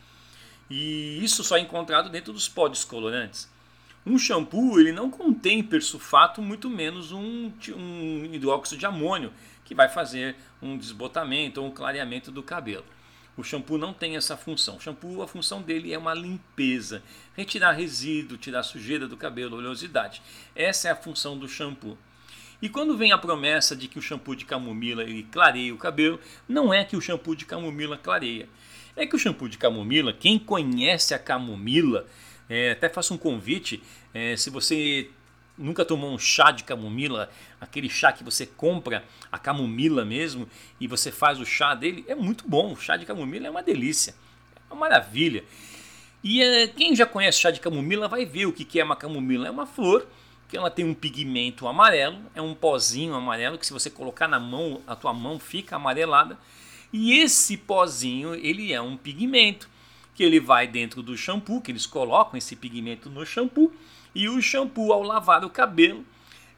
E 0.70 1.18
isso 1.24 1.44
só 1.44 1.58
é 1.58 1.60
encontrado 1.60 2.08
dentro 2.08 2.32
dos 2.32 2.48
pó 2.48 2.68
descolorantes. 2.68 3.50
Um 4.06 4.20
shampoo 4.20 4.80
ele 4.80 4.92
não 4.92 5.10
contém 5.10 5.64
persulfato, 5.64 6.40
muito 6.40 6.70
menos 6.70 7.12
um, 7.12 7.52
um 7.76 8.30
hidróxido 8.32 8.80
de 8.80 8.86
amônio, 8.86 9.34
que 9.66 9.74
vai 9.74 9.90
fazer 9.90 10.36
um 10.62 10.78
desbotamento 10.78 11.60
ou 11.60 11.68
um 11.68 11.72
clareamento 11.72 12.32
do 12.32 12.44
cabelo. 12.44 12.86
O 13.36 13.44
shampoo 13.44 13.78
não 13.78 13.92
tem 13.92 14.16
essa 14.16 14.38
função. 14.38 14.78
O 14.78 14.80
shampoo, 14.80 15.24
a 15.24 15.28
função 15.28 15.64
dele 15.64 15.92
é 15.92 15.98
uma 15.98 16.14
limpeza, 16.14 17.02
retirar 17.36 17.72
resíduo, 17.72 18.38
tirar 18.38 18.62
sujeira 18.62 19.08
do 19.08 19.18
cabelo, 19.18 19.58
oleosidade. 19.58 20.22
Essa 20.56 20.90
é 20.90 20.92
a 20.92 20.96
função 20.96 21.38
do 21.38 21.48
shampoo. 21.48 21.98
E 22.62 22.68
quando 22.68 22.98
vem 22.98 23.12
a 23.12 23.18
promessa 23.18 23.76
de 23.76 23.88
que 23.88 24.00
o 24.00 24.02
shampoo 24.02 24.36
de 24.36 24.46
camomila 24.46 25.04
ele 25.04 25.24
clareia 25.32 25.74
o 25.74 25.78
cabelo, 25.78 26.20
não 26.48 26.74
é 26.74 26.84
que 26.84 26.96
o 26.96 27.02
shampoo 27.02 27.36
de 27.36 27.46
camomila 27.46 27.98
clareia. 27.98 28.50
É 28.96 29.06
que 29.06 29.16
o 29.16 29.20
shampoo 29.20 29.48
de 29.48 29.58
camomila, 29.58 30.12
quem 30.12 30.40
conhece 30.40 31.14
a 31.14 31.20
camomila, 31.20 32.08
é, 32.50 32.72
até 32.72 32.90
faço 32.90 33.14
um 33.14 33.18
convite, 33.18 33.84
é, 34.12 34.36
se 34.36 34.50
você 34.50 35.10
nunca 35.56 35.86
tomou 35.86 36.12
um 36.12 36.18
chá 36.18 36.50
de 36.50 36.64
camomila, 36.64 37.30
aquele 37.62 37.90
chá 37.90 38.12
que 38.12 38.24
você 38.24 38.46
compra 38.46 39.04
a 39.32 39.38
camomila 39.38 40.04
mesmo 40.04 40.48
e 40.80 40.88
você 40.88 41.12
faz 41.12 41.40
o 41.40 41.46
chá 41.46 41.76
dele, 41.76 42.06
é 42.08 42.16
muito 42.16 42.48
bom. 42.48 42.74
O 42.74 42.76
chá 42.76 42.98
de 42.98 43.06
camomila 43.06 43.48
é 43.48 43.50
uma 43.50 43.62
delícia, 43.64 44.16
é 44.70 44.74
uma 44.74 44.80
maravilha. 44.82 45.44
E 46.24 46.42
é, 46.42 46.68
quem 46.68 46.96
já 46.96 47.06
conhece 47.06 47.40
chá 47.40 47.52
de 47.52 47.60
camomila 47.60 48.08
vai 48.08 48.26
ver 48.26 48.48
o 48.48 48.54
que, 48.54 48.66
que 48.66 48.80
é 48.80 48.84
uma 48.84 48.96
camomila. 48.96 49.48
É 49.48 49.52
uma 49.52 49.68
flor 49.68 50.08
que 50.48 50.56
ela 50.56 50.72
tem 50.72 50.86
um 50.86 50.94
pigmento 50.94 51.68
amarelo, 51.68 52.20
é 52.34 52.42
um 52.42 52.54
pozinho 52.54 53.14
amarelo 53.14 53.58
que 53.58 53.66
se 53.66 53.74
você 53.74 53.90
colocar 53.90 54.28
na 54.28 54.40
mão, 54.40 54.82
a 54.88 54.96
tua 54.96 55.14
mão 55.14 55.40
fica 55.40 55.76
amarelada. 55.76 56.38
E 56.92 57.20
esse 57.20 57.58
pozinho, 57.58 58.34
ele 58.34 58.72
é 58.72 58.82
um 58.82 58.96
pigmento 58.96 59.70
que 60.16 60.24
ele 60.24 60.40
vai 60.40 60.66
dentro 60.66 61.04
do 61.04 61.18
shampoo, 61.18 61.62
que 61.62 61.72
eles 61.72 61.86
colocam 61.86 62.38
esse 62.38 62.56
pigmento 62.56 63.10
no 63.10 63.26
shampoo 63.26 63.74
e 64.16 64.28
o 64.28 64.42
shampoo, 64.42 64.92
ao 64.92 65.04
lavar 65.04 65.46
o 65.46 65.50
cabelo, 65.50 66.04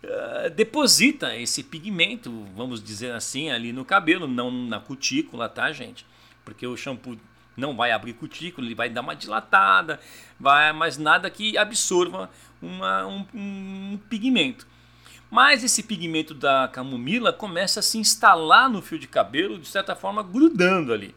uh, 0.03 0.49
deposita 0.51 1.35
esse 1.35 1.61
pigmento, 1.61 2.45
vamos 2.55 2.81
dizer 2.81 3.11
assim, 3.11 3.49
ali 3.49 3.73
no 3.73 3.83
cabelo, 3.83 4.27
não 4.27 4.49
na 4.49 4.79
cutícula, 4.79 5.49
tá, 5.49 5.71
gente? 5.73 6.05
Porque 6.45 6.65
o 6.65 6.77
shampoo 6.77 7.17
não 7.59 7.75
vai 7.75 7.91
abrir 7.91 8.13
cutícula, 8.13 8.65
ele 8.65 8.75
vai 8.75 8.89
dar 8.89 9.01
uma 9.01 9.15
dilatada, 9.15 9.99
vai, 10.39 10.71
mas 10.73 10.97
nada 10.97 11.29
que 11.29 11.57
absorva 11.57 12.29
uma, 12.61 13.05
um, 13.05 13.25
um 13.33 13.99
pigmento. 14.09 14.67
Mas 15.29 15.63
esse 15.63 15.83
pigmento 15.83 16.33
da 16.33 16.67
camomila 16.67 17.31
começa 17.31 17.81
a 17.81 17.83
se 17.83 17.97
instalar 17.97 18.69
no 18.69 18.81
fio 18.81 18.97
de 18.97 19.07
cabelo, 19.07 19.59
de 19.59 19.67
certa 19.67 19.95
forma 19.95 20.23
grudando 20.23 20.91
ali. 20.91 21.13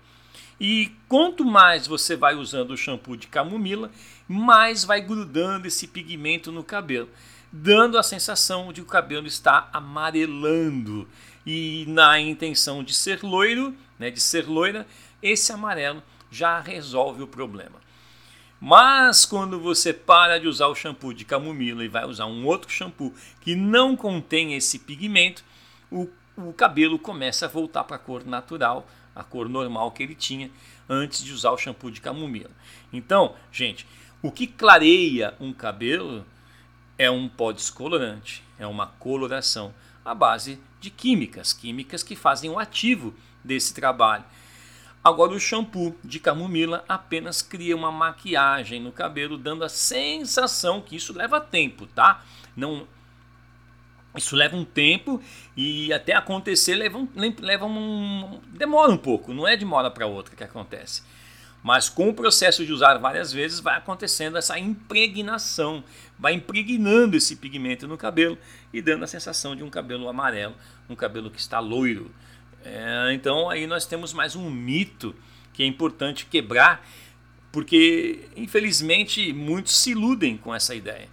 E 0.61 0.93
quanto 1.09 1.45
mais 1.45 1.87
você 1.87 2.15
vai 2.15 2.35
usando 2.35 2.73
o 2.73 2.77
shampoo 2.77 3.17
de 3.17 3.27
camomila, 3.27 3.91
mais 4.29 4.85
vai 4.85 5.01
grudando 5.01 5.67
esse 5.67 5.89
pigmento 5.89 6.53
no 6.53 6.63
cabelo, 6.63 7.09
dando 7.51 7.99
a 7.99 8.03
sensação 8.03 8.69
de 8.73 8.81
que 8.81 8.87
o 8.87 8.91
cabelo 8.91 9.27
está 9.27 9.69
amarelando. 9.73 11.09
E 11.45 11.85
na 11.89 12.21
intenção 12.21 12.85
de 12.85 12.95
ser 12.95 13.23
loiro, 13.23 13.75
né, 13.99 14.11
de 14.11 14.21
ser 14.21 14.47
loira, 14.47 14.87
esse 15.23 15.53
amarelo 15.53 16.03
já 16.33 16.59
resolve 16.59 17.23
o 17.23 17.27
problema. 17.29 17.81
Mas 18.59 19.25
quando 19.25 19.61
você 19.61 19.93
para 19.93 20.39
de 20.39 20.49
usar 20.49 20.69
o 20.69 20.75
shampoo 20.75 21.13
de 21.13 21.25
camomila 21.25 21.85
e 21.85 21.89
vai 21.89 22.07
usar 22.07 22.27
um 22.27 22.47
outro 22.47 22.71
shampoo 22.71 23.13
que 23.41 23.55
não 23.55 23.95
contém 23.95 24.55
esse 24.55 24.79
pigmento, 24.79 25.45
o, 25.91 26.09
o 26.37 26.53
cabelo 26.53 26.99
começa 26.99 27.47
a 27.47 27.49
voltar 27.49 27.85
para 27.85 27.97
a 27.97 27.99
cor 27.99 28.25
natural, 28.25 28.87
a 29.15 29.23
cor 29.23 29.49
normal 29.49 29.91
que 29.91 30.03
ele 30.03 30.15
tinha 30.15 30.51
antes 30.89 31.23
de 31.23 31.33
usar 31.33 31.51
o 31.51 31.59
shampoo 31.59 31.91
de 31.91 32.01
camomila. 32.01 32.51
Então, 32.93 33.35
gente, 33.51 33.87
o 34.23 34.31
que 34.31 34.47
clareia 34.47 35.35
um 35.41 35.53
cabelo 35.53 36.25
é 36.97 37.11
um 37.11 37.29
pó 37.29 37.53
descolorante, 37.53 38.45
é 38.59 38.67
uma 38.67 38.87
coloração 38.87 39.75
à 40.05 40.15
base 40.15 40.59
de 40.81 40.89
químicas, 40.89 41.53
químicas 41.53 42.03
que 42.03 42.15
fazem 42.15 42.49
o 42.49 42.59
ativo 42.59 43.13
desse 43.45 43.75
trabalho. 43.75 44.25
Agora, 45.05 45.33
o 45.33 45.41
shampoo 45.41 45.97
de 46.05 46.21
camomila 46.21 46.85
apenas 46.89 47.43
cria 47.43 47.77
uma 47.77 47.91
maquiagem 47.91 48.81
no 48.81 48.93
cabelo, 48.93 49.37
dando 49.37 49.65
a 49.65 49.69
sensação 49.69 50.81
que 50.81 50.95
isso 50.95 51.13
leva 51.13 51.41
tempo, 51.41 51.87
tá? 51.87 52.23
Não 52.57 52.87
isso 54.17 54.37
leva 54.37 54.55
um 54.55 54.65
tempo 54.65 55.23
e 55.57 55.93
até 55.93 56.15
acontecer 56.15 56.75
leva 56.75 56.99
um, 56.99 57.09
leva 57.41 57.65
um 57.65 58.41
demora 58.49 58.93
um 58.93 58.97
pouco, 58.97 59.33
não 59.33 59.49
é 59.49 59.57
de 59.57 59.65
uma 59.65 59.77
hora 59.77 59.91
para 59.91 60.07
outra 60.07 60.37
que 60.37 60.45
acontece. 60.45 61.03
Mas 61.63 61.89
com 61.89 62.09
o 62.09 62.15
processo 62.15 62.67
de 62.67 62.73
usar 62.73 62.99
várias 62.99 63.33
vezes 63.33 63.61
vai 63.61 63.77
acontecendo 63.79 64.37
essa 64.37 64.59
impregnação, 64.59 65.83
vai 66.19 66.35
impregnando 66.35 67.17
esse 67.17 67.37
pigmento 67.37 67.87
no 67.87 67.97
cabelo 67.97 68.37
e 68.73 68.83
dando 68.83 69.05
a 69.05 69.07
sensação 69.07 69.55
de 69.55 69.63
um 69.63 69.71
cabelo 69.71 70.09
amarelo, 70.09 70.55
um 70.91 70.97
cabelo 70.97 71.31
que 71.31 71.39
está 71.39 71.61
loiro. 71.61 72.11
É, 72.65 73.13
então 73.13 73.51
aí 73.51 73.67
nós 73.67 73.87
temos 73.87 74.13
mais 74.13 74.37
um 74.37 74.49
mito 74.49 75.15
que 75.53 75.63
é 75.63 75.67
importante 75.67 76.27
quebrar, 76.27 76.87
porque 77.51 78.29
infelizmente 78.37 79.33
muitos 79.33 79.77
se 79.77 79.91
iludem 79.91 80.37
com 80.37 80.55
essa 80.55 80.75
ideia. 80.75 81.09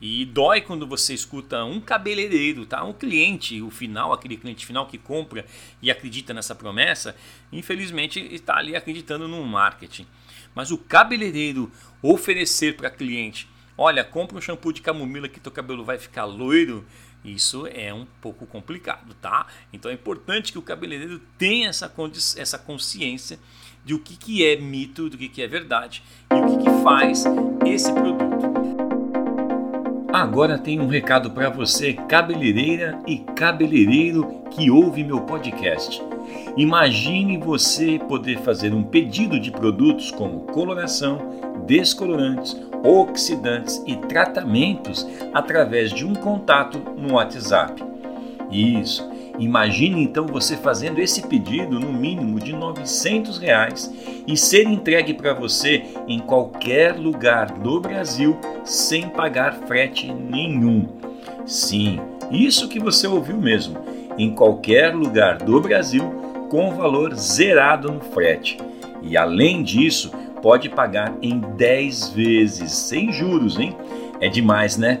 E 0.00 0.26
dói 0.26 0.60
quando 0.60 0.86
você 0.86 1.14
escuta 1.14 1.64
um 1.64 1.80
cabeleireiro, 1.80 2.66
tá? 2.66 2.84
Um 2.84 2.92
cliente, 2.92 3.62
o 3.62 3.70
final, 3.70 4.12
aquele 4.12 4.36
cliente 4.36 4.66
final 4.66 4.86
que 4.86 4.98
compra 4.98 5.46
e 5.80 5.90
acredita 5.90 6.34
nessa 6.34 6.54
promessa, 6.54 7.16
infelizmente 7.50 8.20
está 8.20 8.58
ali 8.58 8.76
acreditando 8.76 9.26
no 9.26 9.42
marketing. 9.44 10.06
Mas 10.54 10.70
o 10.70 10.76
cabeleireiro 10.76 11.72
oferecer 12.02 12.76
para 12.76 12.90
cliente, 12.90 13.48
olha, 13.78 14.04
compra 14.04 14.36
um 14.36 14.40
shampoo 14.42 14.72
de 14.72 14.82
camomila 14.82 15.28
que 15.28 15.40
teu 15.40 15.50
cabelo 15.50 15.84
vai 15.84 15.98
ficar 15.98 16.26
loiro, 16.26 16.84
isso 17.24 17.66
é 17.66 17.92
um 17.92 18.06
pouco 18.20 18.46
complicado, 18.46 19.14
tá? 19.14 19.46
Então 19.72 19.90
é 19.90 19.94
importante 19.94 20.52
que 20.52 20.58
o 20.58 20.62
cabeleireiro 20.62 21.20
tenha 21.38 21.68
essa, 21.68 21.92
essa 22.36 22.58
consciência 22.58 23.38
de 23.84 23.94
o 23.94 23.98
que, 23.98 24.16
que 24.16 24.44
é 24.46 24.56
mito, 24.56 25.08
do 25.08 25.16
que, 25.16 25.28
que 25.28 25.42
é 25.42 25.48
verdade 25.48 26.02
e 26.30 26.34
o 26.34 26.46
que, 26.46 26.64
que 26.64 26.82
faz 26.82 27.24
esse 27.66 27.92
produto. 27.92 28.33
Agora 30.14 30.56
tem 30.56 30.78
um 30.78 30.86
recado 30.86 31.32
para 31.32 31.50
você, 31.50 31.92
cabeleireira 31.92 33.00
e 33.04 33.18
cabeleireiro 33.18 34.44
que 34.48 34.70
ouve 34.70 35.02
meu 35.02 35.22
podcast. 35.22 36.00
Imagine 36.56 37.36
você 37.36 37.98
poder 37.98 38.38
fazer 38.38 38.72
um 38.72 38.84
pedido 38.84 39.40
de 39.40 39.50
produtos 39.50 40.12
como 40.12 40.42
coloração, 40.42 41.18
descolorantes, 41.66 42.56
oxidantes 42.84 43.82
e 43.88 43.96
tratamentos 43.96 45.04
através 45.32 45.90
de 45.90 46.06
um 46.06 46.14
contato 46.14 46.78
no 46.96 47.14
WhatsApp. 47.14 47.82
Isso. 48.52 49.13
Imagine 49.38 50.02
então 50.02 50.26
você 50.26 50.56
fazendo 50.56 51.00
esse 51.00 51.26
pedido 51.26 51.80
no 51.80 51.92
mínimo 51.92 52.38
de 52.38 52.52
900 52.52 53.38
reais 53.38 53.92
e 54.26 54.36
ser 54.36 54.66
entregue 54.66 55.12
para 55.12 55.34
você 55.34 55.84
em 56.06 56.20
qualquer 56.20 56.96
lugar 56.96 57.50
do 57.50 57.80
Brasil 57.80 58.38
sem 58.64 59.08
pagar 59.08 59.54
frete 59.66 60.12
nenhum. 60.12 60.88
Sim, 61.44 62.00
isso 62.30 62.68
que 62.68 62.78
você 62.78 63.06
ouviu 63.06 63.36
mesmo, 63.36 63.78
em 64.16 64.30
qualquer 64.34 64.94
lugar 64.94 65.38
do 65.38 65.60
Brasil 65.60 66.04
com 66.48 66.74
valor 66.74 67.14
zerado 67.14 67.90
no 67.90 68.00
frete. 68.00 68.58
E 69.02 69.16
além 69.16 69.62
disso, 69.62 70.12
pode 70.40 70.68
pagar 70.68 71.12
em 71.20 71.40
10 71.40 72.10
vezes 72.10 72.72
sem 72.72 73.12
juros, 73.12 73.58
hein? 73.58 73.76
É 74.20 74.28
demais, 74.28 74.76
né? 74.76 75.00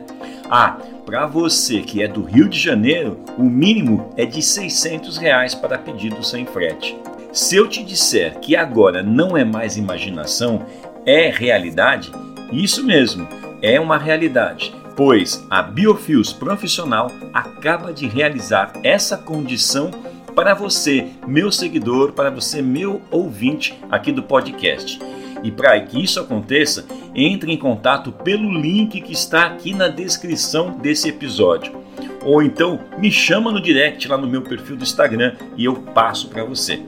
Ah, 0.50 0.78
para 1.04 1.26
você 1.26 1.80
que 1.80 2.02
é 2.02 2.08
do 2.08 2.22
Rio 2.22 2.48
de 2.48 2.58
Janeiro, 2.58 3.18
o 3.36 3.44
mínimo 3.44 4.12
é 4.16 4.24
de 4.24 4.42
600 4.42 5.18
reais 5.18 5.54
para 5.54 5.78
pedido 5.78 6.24
sem 6.24 6.46
frete. 6.46 6.96
Se 7.32 7.56
eu 7.56 7.68
te 7.68 7.84
disser 7.84 8.38
que 8.38 8.56
agora 8.56 9.02
não 9.02 9.36
é 9.36 9.44
mais 9.44 9.76
imaginação, 9.76 10.64
é 11.04 11.30
realidade, 11.30 12.10
isso 12.52 12.84
mesmo, 12.84 13.28
é 13.60 13.78
uma 13.78 13.98
realidade, 13.98 14.74
pois 14.96 15.44
a 15.50 15.60
Biofios 15.62 16.32
Profissional 16.32 17.10
acaba 17.32 17.92
de 17.92 18.06
realizar 18.06 18.72
essa 18.82 19.16
condição 19.16 19.90
para 20.34 20.54
você, 20.54 21.08
meu 21.26 21.52
seguidor, 21.52 22.12
para 22.12 22.30
você, 22.30 22.62
meu 22.62 23.02
ouvinte 23.10 23.78
aqui 23.90 24.10
do 24.10 24.22
podcast. 24.22 24.98
E 25.44 25.50
para 25.50 25.78
que 25.78 26.02
isso 26.02 26.18
aconteça, 26.18 26.86
entre 27.14 27.52
em 27.52 27.56
contato 27.56 28.10
pelo 28.10 28.50
link 28.50 29.00
que 29.00 29.12
está 29.12 29.44
aqui 29.44 29.74
na 29.74 29.88
descrição 29.88 30.78
desse 30.78 31.10
episódio. 31.10 31.84
Ou 32.24 32.42
então 32.42 32.80
me 32.98 33.12
chama 33.12 33.52
no 33.52 33.60
direct 33.60 34.08
lá 34.08 34.16
no 34.16 34.26
meu 34.26 34.40
perfil 34.40 34.74
do 34.74 34.82
Instagram 34.82 35.36
e 35.56 35.66
eu 35.66 35.74
passo 35.74 36.28
para 36.28 36.42
você. 36.42 36.82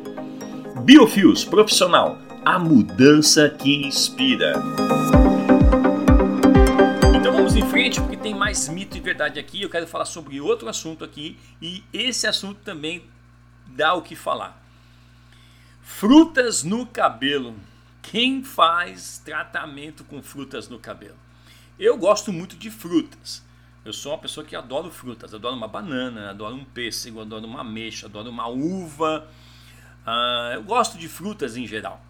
Biofios 0.81 1.45
Profissional, 1.45 2.19
a 2.43 2.59
mudança 2.59 3.51
que 3.51 3.87
inspira. 3.87 4.55
Então 7.15 7.35
vamos 7.35 7.55
em 7.55 7.69
frente 7.69 8.01
porque 8.01 8.17
tem 8.17 8.35
mais 8.35 8.69
mito 8.71 8.97
e 8.97 9.01
verdade 9.01 9.39
aqui. 9.39 9.61
Eu 9.61 9.69
quero 9.69 9.87
falar 9.87 10.07
sobre 10.07 10.41
outro 10.41 10.67
assunto 10.67 11.05
aqui 11.05 11.39
e 11.61 11.85
esse 11.93 12.27
assunto 12.27 12.61
também 12.65 13.03
dá 13.67 13.93
o 13.93 14.01
que 14.01 14.17
falar. 14.17 14.65
Frutas 15.83 16.65
no 16.65 16.87
cabelo. 16.87 17.55
Quem 18.11 18.45
faz 18.45 19.21
tratamento 19.25 20.05
com 20.05 20.23
frutas 20.23 20.69
no 20.69 20.79
cabelo? 20.79 21.17
Eu 21.77 21.99
gosto 21.99 22.33
muito 22.33 22.57
de 22.57 22.71
frutas. 22.71 23.45
Eu 23.85 23.93
sou 23.93 24.13
uma 24.13 24.19
pessoa 24.19 24.47
que 24.47 24.55
adoro 24.55 24.93
frutas. 24.93 25.35
Adoro 25.35 25.57
uma 25.57 25.67
banana, 25.67 26.31
adoro 26.31 26.55
um 26.55 26.65
pêssego, 26.65 27.21
adoro 27.21 27.45
uma 27.45 27.63
ameixa, 27.63 28.07
adoro 28.07 28.31
uma 28.31 28.47
uva. 28.47 29.29
Uh, 30.07 30.55
eu 30.55 30.63
gosto 30.63 30.97
de 30.97 31.09
frutas 31.09 31.57
em 31.57 31.67
geral. 31.67 32.01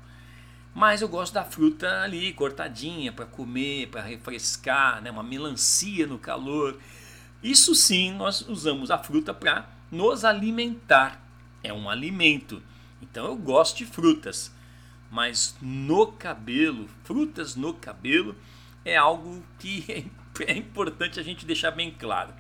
Mas 0.75 1.01
eu 1.01 1.09
gosto 1.09 1.33
da 1.33 1.45
fruta 1.45 2.03
ali 2.03 2.31
cortadinha 2.35 3.11
para 3.11 3.25
comer, 3.25 3.89
para 3.89 4.03
refrescar, 4.03 5.01
né? 5.01 5.11
uma 5.11 5.23
melancia 5.23 6.07
no 6.07 6.19
calor. 6.19 6.79
Isso 7.43 7.75
sim, 7.75 8.13
nós 8.13 8.47
usamos 8.47 8.91
a 8.91 8.99
fruta 8.99 9.33
para 9.33 9.67
nos 9.91 10.27
alimentar. 10.27 11.27
É 11.63 11.73
um 11.73 11.89
alimento. 11.89 12.63
Então 13.01 13.25
eu 13.25 13.37
gosto 13.37 13.79
de 13.79 13.87
frutas 13.87 14.55
mas 15.11 15.57
no 15.61 16.09
cabelo, 16.13 16.89
frutas 17.05 17.57
no 17.57 17.75
cabelo 17.75 18.37
é 18.85 18.97
algo 18.97 19.43
que 19.59 19.85
é 19.91 20.27
é 20.45 20.57
importante 20.57 21.19
a 21.19 21.23
gente 21.23 21.47
deixar 21.47 21.71
bem 21.71 21.91
claro. 21.91 22.33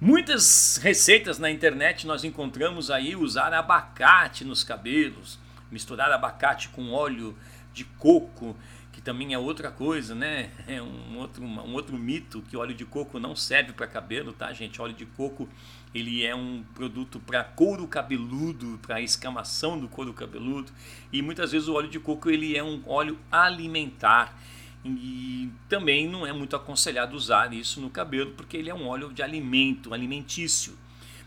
Muitas 0.00 0.76
receitas 0.76 1.38
na 1.38 1.50
internet 1.50 2.06
nós 2.06 2.22
encontramos 2.24 2.90
aí 2.90 3.16
usar 3.16 3.54
abacate 3.54 4.44
nos 4.44 4.62
cabelos, 4.62 5.38
misturar 5.70 6.12
abacate 6.12 6.68
com 6.68 6.92
óleo 6.92 7.36
de 7.72 7.84
coco, 7.84 8.56
também 9.06 9.32
é 9.32 9.38
outra 9.38 9.70
coisa, 9.70 10.16
né? 10.16 10.50
É 10.66 10.82
um 10.82 11.18
outro, 11.18 11.44
um 11.44 11.74
outro 11.74 11.96
mito 11.96 12.42
que 12.42 12.56
óleo 12.56 12.74
de 12.74 12.84
coco 12.84 13.20
não 13.20 13.36
serve 13.36 13.72
para 13.72 13.86
cabelo, 13.86 14.32
tá, 14.32 14.52
gente? 14.52 14.82
Óleo 14.82 14.94
de 14.94 15.06
coco 15.06 15.48
ele 15.94 16.26
é 16.26 16.34
um 16.34 16.64
produto 16.74 17.20
para 17.20 17.44
couro 17.44 17.86
cabeludo, 17.86 18.78
para 18.82 19.00
escamação 19.00 19.78
do 19.78 19.88
couro 19.88 20.12
cabeludo, 20.12 20.70
e 21.12 21.22
muitas 21.22 21.52
vezes 21.52 21.68
o 21.68 21.74
óleo 21.74 21.88
de 21.88 22.00
coco 22.00 22.28
ele 22.28 22.56
é 22.56 22.62
um 22.62 22.82
óleo 22.84 23.16
alimentar 23.30 24.36
e 24.84 25.50
também 25.68 26.08
não 26.08 26.26
é 26.26 26.32
muito 26.32 26.54
aconselhado 26.54 27.16
usar 27.16 27.52
isso 27.54 27.80
no 27.80 27.88
cabelo, 27.88 28.32
porque 28.32 28.56
ele 28.56 28.68
é 28.68 28.74
um 28.74 28.86
óleo 28.88 29.12
de 29.12 29.22
alimento, 29.22 29.94
alimentício. 29.94 30.76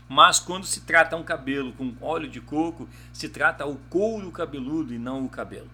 Mas 0.08 0.38
quando 0.38 0.66
se 0.66 0.82
trata 0.82 1.16
um 1.16 1.22
cabelo 1.22 1.72
com 1.72 1.94
óleo 2.00 2.28
de 2.28 2.40
coco, 2.40 2.88
se 3.12 3.28
trata 3.28 3.66
o 3.66 3.76
couro 3.88 4.30
cabeludo 4.30 4.92
e 4.92 4.98
não 4.98 5.24
o 5.24 5.28
cabelo. 5.28 5.70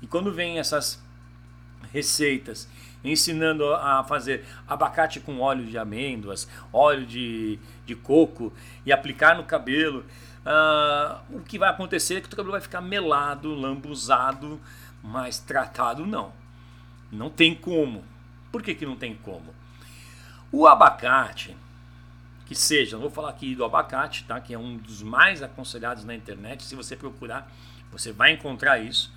E 0.00 0.06
quando 0.06 0.32
vem 0.32 0.58
essas 0.58 1.02
receitas 1.92 2.68
ensinando 3.04 3.72
a 3.74 4.02
fazer 4.04 4.44
abacate 4.66 5.20
com 5.20 5.40
óleo 5.40 5.64
de 5.64 5.78
amêndoas, 5.78 6.48
óleo 6.72 7.06
de, 7.06 7.58
de 7.86 7.94
coco 7.94 8.52
e 8.84 8.92
aplicar 8.92 9.36
no 9.36 9.44
cabelo, 9.44 10.04
uh, 10.44 11.36
o 11.36 11.40
que 11.40 11.58
vai 11.58 11.68
acontecer 11.70 12.16
é 12.16 12.20
que 12.20 12.26
o 12.26 12.30
cabelo 12.30 12.52
vai 12.52 12.60
ficar 12.60 12.80
melado, 12.80 13.54
lambuzado, 13.54 14.60
mas 15.02 15.38
tratado 15.38 16.06
não. 16.06 16.32
Não 17.10 17.30
tem 17.30 17.54
como. 17.54 18.04
Por 18.50 18.62
que, 18.62 18.74
que 18.74 18.84
não 18.84 18.96
tem 18.96 19.14
como? 19.14 19.54
O 20.50 20.66
abacate, 20.66 21.56
que 22.46 22.54
seja, 22.54 22.96
vou 22.96 23.10
falar 23.10 23.30
aqui 23.30 23.54
do 23.54 23.64
abacate, 23.64 24.24
tá? 24.24 24.40
que 24.40 24.54
é 24.54 24.58
um 24.58 24.76
dos 24.76 25.02
mais 25.02 25.42
aconselhados 25.42 26.04
na 26.04 26.14
internet, 26.14 26.64
se 26.64 26.74
você 26.74 26.96
procurar, 26.96 27.50
você 27.92 28.12
vai 28.12 28.32
encontrar 28.32 28.78
isso. 28.78 29.12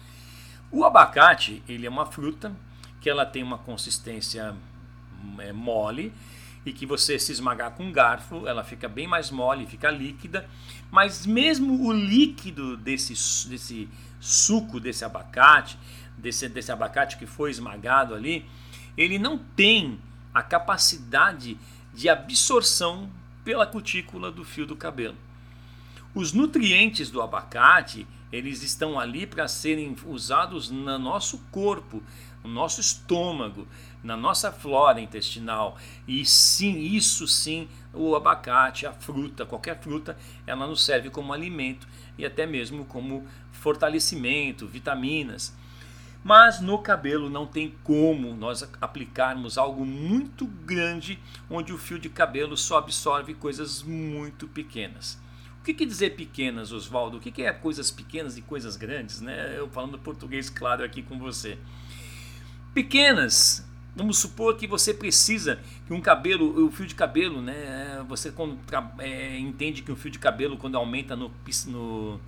O 0.72 0.86
abacate, 0.86 1.62
ele 1.68 1.86
é 1.86 1.90
uma 1.90 2.06
fruta 2.06 2.56
que 3.01 3.10
ela 3.10 3.25
tem 3.25 3.44
uma 3.44 3.58
consistência 3.58 4.56
é, 5.40 5.51
mole 5.51 6.13
e 6.66 6.72
que 6.72 6.86
você 6.86 7.20
se 7.20 7.32
esmagar 7.32 7.72
com 7.72 7.86
um 7.86 7.92
garfo, 7.92 8.48
ela 8.48 8.63
fica 8.63 8.88
bem 8.88 9.08
mais 9.08 9.32
mole, 9.32 9.66
fica 9.66 9.90
líquida, 9.90 10.48
mas 10.90 11.25
mesmo 11.25 11.86
o 11.88 11.92
líquido 11.92 12.78
desse, 12.78 13.13
desse 13.50 13.90
suco 14.20 14.80
desse 14.80 15.04
abacate, 15.04 15.78
desse, 16.18 16.48
desse 16.48 16.72
abacate 16.72 17.18
que 17.18 17.25
foi 17.25 17.50
esmagado 17.50 18.13
ali, 18.13 18.46
ele 18.96 19.18
não 19.18 19.38
tem 19.38 20.00
a 20.34 20.44
capacidade 20.44 21.58
de 21.94 22.08
absorção 22.08 23.10
pela 23.44 23.66
cutícula 23.66 24.32
do 24.32 24.46
fio 24.46 24.66
do 24.66 24.75
cabelo. 24.75 25.18
Os 26.13 26.32
nutrientes 26.32 27.10
do 27.10 27.22
abacate, 27.22 28.08
eles 28.32 28.64
estão 28.64 29.00
ali 29.00 29.28
para 29.28 29.48
serem 29.48 29.96
usados 30.06 30.70
no 30.70 30.98
nosso 30.98 31.40
corpo, 31.52 32.02
no 32.44 32.50
nosso 32.50 32.82
estômago, 32.82 33.68
na 34.04 34.16
nossa 34.16 34.52
flora 34.52 35.02
intestinal. 35.02 35.78
E 36.08 36.26
sim, 36.26 36.80
isso 36.80 37.28
sim, 37.28 37.68
o 37.94 38.16
abacate, 38.16 38.86
a 38.86 38.94
fruta, 38.94 39.46
qualquer 39.46 39.80
fruta, 39.80 40.18
ela 40.48 40.66
nos 40.66 40.84
serve 40.84 41.10
como 41.10 41.34
alimento 41.34 41.88
e 42.18 42.26
até 42.26 42.46
mesmo 42.46 42.86
como 42.86 43.28
fortalecimento, 43.52 44.68
vitaminas. 44.68 45.56
Mas 46.24 46.62
no 46.62 46.78
cabelo 46.78 47.30
não 47.30 47.48
tem 47.48 47.74
como 47.84 48.36
nós 48.36 48.68
aplicarmos 48.80 49.58
algo 49.58 49.84
muito 49.84 50.46
grande 50.46 51.20
onde 51.50 51.74
o 51.74 51.80
fio 51.80 51.98
de 51.98 52.10
cabelo 52.10 52.56
só 52.56 52.78
absorve 52.78 53.34
coisas 53.34 53.82
muito 53.82 54.48
pequenas. 54.48 55.20
O 55.62 55.63
que 55.63 55.75
quer 55.75 55.86
dizer 55.86 56.15
pequenas, 56.15 56.72
Oswaldo? 56.72 57.18
O 57.18 57.20
que 57.20 57.44
é 57.44 57.53
coisas 57.53 57.91
pequenas 57.91 58.36
e 58.36 58.41
coisas 58.41 58.75
grandes? 58.75 59.22
Né? 59.22 59.53
Eu 59.56 59.70
falando 59.70 59.96
português 60.00 60.50
claro 60.50 60.84
aqui 60.84 61.04
com 61.04 61.19
você. 61.19 61.56
Pequenas, 62.74 63.63
vamos 63.95 64.17
supor 64.17 64.58
que 64.58 64.65
você 64.65 64.91
precisa 64.91 65.60
que 65.86 65.93
um 65.93 66.02
cabelo, 66.02 66.65
o 66.65 66.71
fio 66.71 66.88
de 66.88 66.95
cabelo, 66.95 67.43
né? 67.43 68.04
Você 68.08 68.32
quando, 68.32 68.58
é, 68.97 69.38
entende 69.38 69.84
que 69.84 69.91
um 69.91 69.95
fio 69.95 70.10
de 70.10 70.17
cabelo 70.17 70.58
quando 70.58 70.78
aumenta 70.78 71.15
no, 71.15 71.32
no 71.67 72.19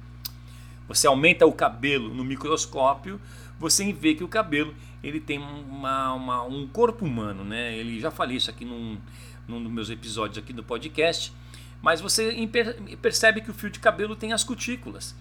você 0.87 1.07
aumenta 1.07 1.43
o 1.47 1.53
cabelo 1.53 2.13
no 2.13 2.23
microscópio, 2.23 3.19
você 3.57 3.91
vê 3.91 4.13
que 4.13 4.23
o 4.23 4.27
cabelo 4.27 4.75
ele 5.03 5.19
tem 5.19 5.39
uma, 5.39 6.13
uma, 6.13 6.43
um 6.43 6.67
corpo 6.67 7.03
humano, 7.03 7.43
né? 7.43 7.75
Ele 7.75 7.99
já 7.99 8.11
falei 8.11 8.37
isso 8.37 8.51
aqui 8.51 8.63
num, 8.63 8.99
num 9.47 9.63
dos 9.63 9.71
meus 9.71 9.89
episódios 9.89 10.37
aqui 10.37 10.53
do 10.53 10.63
podcast, 10.63 11.33
mas 11.83 11.99
você 11.99 12.49
percebe 13.01 13.41
que 13.41 13.51
o 13.51 13.53
fio 13.53 13.69
de 13.69 13.77
cabelo 13.77 14.15
tem 14.15 14.31
as 14.31 14.41
cutículas. 14.41 15.13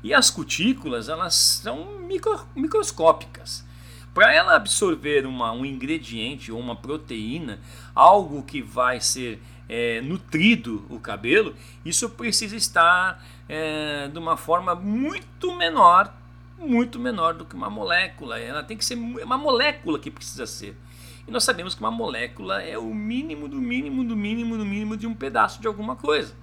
E 0.00 0.14
as 0.14 0.30
cutículas, 0.30 1.08
elas 1.08 1.34
são 1.34 1.98
micro, 2.02 2.46
microscópicas. 2.54 3.66
Para 4.14 4.32
ela 4.32 4.54
absorver 4.54 5.26
uma, 5.26 5.50
um 5.50 5.64
ingrediente 5.64 6.52
ou 6.52 6.60
uma 6.60 6.76
proteína, 6.76 7.58
algo 7.92 8.44
que 8.44 8.62
vai 8.62 9.00
ser 9.00 9.42
é, 9.68 10.00
nutrido 10.02 10.86
o 10.88 11.00
cabelo, 11.00 11.52
isso 11.84 12.08
precisa 12.10 12.54
estar 12.54 13.26
é, 13.48 14.06
de 14.06 14.16
uma 14.16 14.36
forma 14.36 14.72
muito 14.72 15.52
menor, 15.56 16.14
muito 16.56 17.00
menor 17.00 17.34
do 17.34 17.44
que 17.44 17.56
uma 17.56 17.68
molécula. 17.68 18.38
Ela 18.38 18.62
tem 18.62 18.76
que 18.76 18.84
ser 18.84 18.94
uma 18.94 19.36
molécula 19.36 19.98
que 19.98 20.12
precisa 20.12 20.46
ser. 20.46 20.76
E 21.26 21.30
nós 21.30 21.44
sabemos 21.44 21.74
que 21.74 21.80
uma 21.80 21.90
molécula 21.90 22.62
é 22.62 22.76
o 22.76 22.94
mínimo 22.94 23.48
do 23.48 23.56
mínimo 23.56 24.04
do 24.04 24.16
mínimo 24.16 24.58
do 24.58 24.64
mínimo 24.64 24.96
de 24.96 25.06
um 25.06 25.14
pedaço 25.14 25.60
de 25.60 25.66
alguma 25.66 25.96
coisa. 25.96 26.34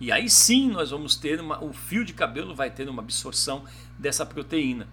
E 0.00 0.10
aí 0.10 0.28
sim 0.28 0.68
nós 0.68 0.90
vamos 0.90 1.14
ter 1.14 1.40
uma, 1.40 1.62
o 1.62 1.72
fio 1.72 2.04
de 2.04 2.12
cabelo 2.12 2.54
vai 2.54 2.70
ter 2.70 2.88
uma 2.88 3.02
absorção 3.02 3.64
dessa 3.98 4.26
proteína. 4.26 4.88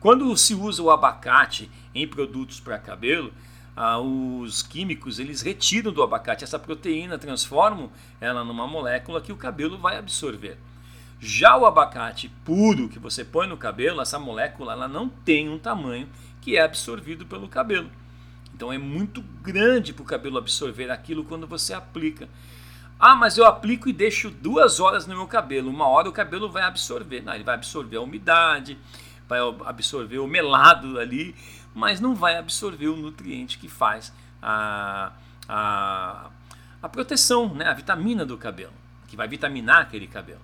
Quando 0.00 0.36
se 0.36 0.54
usa 0.54 0.82
o 0.82 0.90
abacate 0.90 1.70
em 1.94 2.06
produtos 2.06 2.60
para 2.60 2.76
cabelo, 2.76 3.32
ah, 3.76 3.98
os 3.98 4.62
químicos 4.62 5.18
eles 5.18 5.40
retiram 5.40 5.92
do 5.92 6.02
abacate 6.02 6.44
essa 6.44 6.58
proteína, 6.58 7.18
transformam 7.18 7.90
ela 8.20 8.44
numa 8.44 8.66
molécula 8.66 9.20
que 9.20 9.32
o 9.32 9.36
cabelo 9.36 9.78
vai 9.78 9.96
absorver. 9.96 10.58
Já 11.20 11.56
o 11.56 11.64
abacate 11.64 12.28
puro 12.44 12.88
que 12.88 12.98
você 12.98 13.24
põe 13.24 13.46
no 13.46 13.56
cabelo, 13.56 14.00
essa 14.00 14.18
molécula 14.18 14.72
ela 14.72 14.88
não 14.88 15.08
tem 15.08 15.48
um 15.48 15.58
tamanho 15.58 16.08
que 16.40 16.56
é 16.56 16.62
absorvido 16.62 17.24
pelo 17.24 17.48
cabelo. 17.48 17.90
Então 18.54 18.72
é 18.72 18.78
muito 18.78 19.20
grande 19.42 19.92
para 19.92 20.02
o 20.02 20.06
cabelo 20.06 20.38
absorver 20.38 20.90
aquilo 20.90 21.24
quando 21.24 21.46
você 21.46 21.74
aplica. 21.74 22.28
Ah, 22.98 23.16
mas 23.16 23.36
eu 23.36 23.44
aplico 23.44 23.88
e 23.88 23.92
deixo 23.92 24.30
duas 24.30 24.78
horas 24.78 25.06
no 25.06 25.16
meu 25.16 25.26
cabelo. 25.26 25.68
Uma 25.68 25.88
hora 25.88 26.08
o 26.08 26.12
cabelo 26.12 26.48
vai 26.48 26.62
absorver. 26.62 27.20
Não, 27.20 27.34
ele 27.34 27.42
vai 27.42 27.56
absorver 27.56 27.96
a 27.96 28.00
umidade, 28.00 28.78
vai 29.28 29.40
absorver 29.66 30.18
o 30.18 30.26
melado 30.26 30.98
ali, 30.98 31.34
mas 31.74 32.00
não 32.00 32.14
vai 32.14 32.36
absorver 32.36 32.86
o 32.86 32.96
nutriente 32.96 33.58
que 33.58 33.68
faz 33.68 34.12
a, 34.40 35.12
a, 35.48 36.30
a 36.80 36.88
proteção, 36.88 37.52
né? 37.52 37.66
a 37.68 37.74
vitamina 37.74 38.24
do 38.24 38.38
cabelo, 38.38 38.72
que 39.08 39.16
vai 39.16 39.26
vitaminar 39.26 39.80
aquele 39.80 40.06
cabelo. 40.06 40.40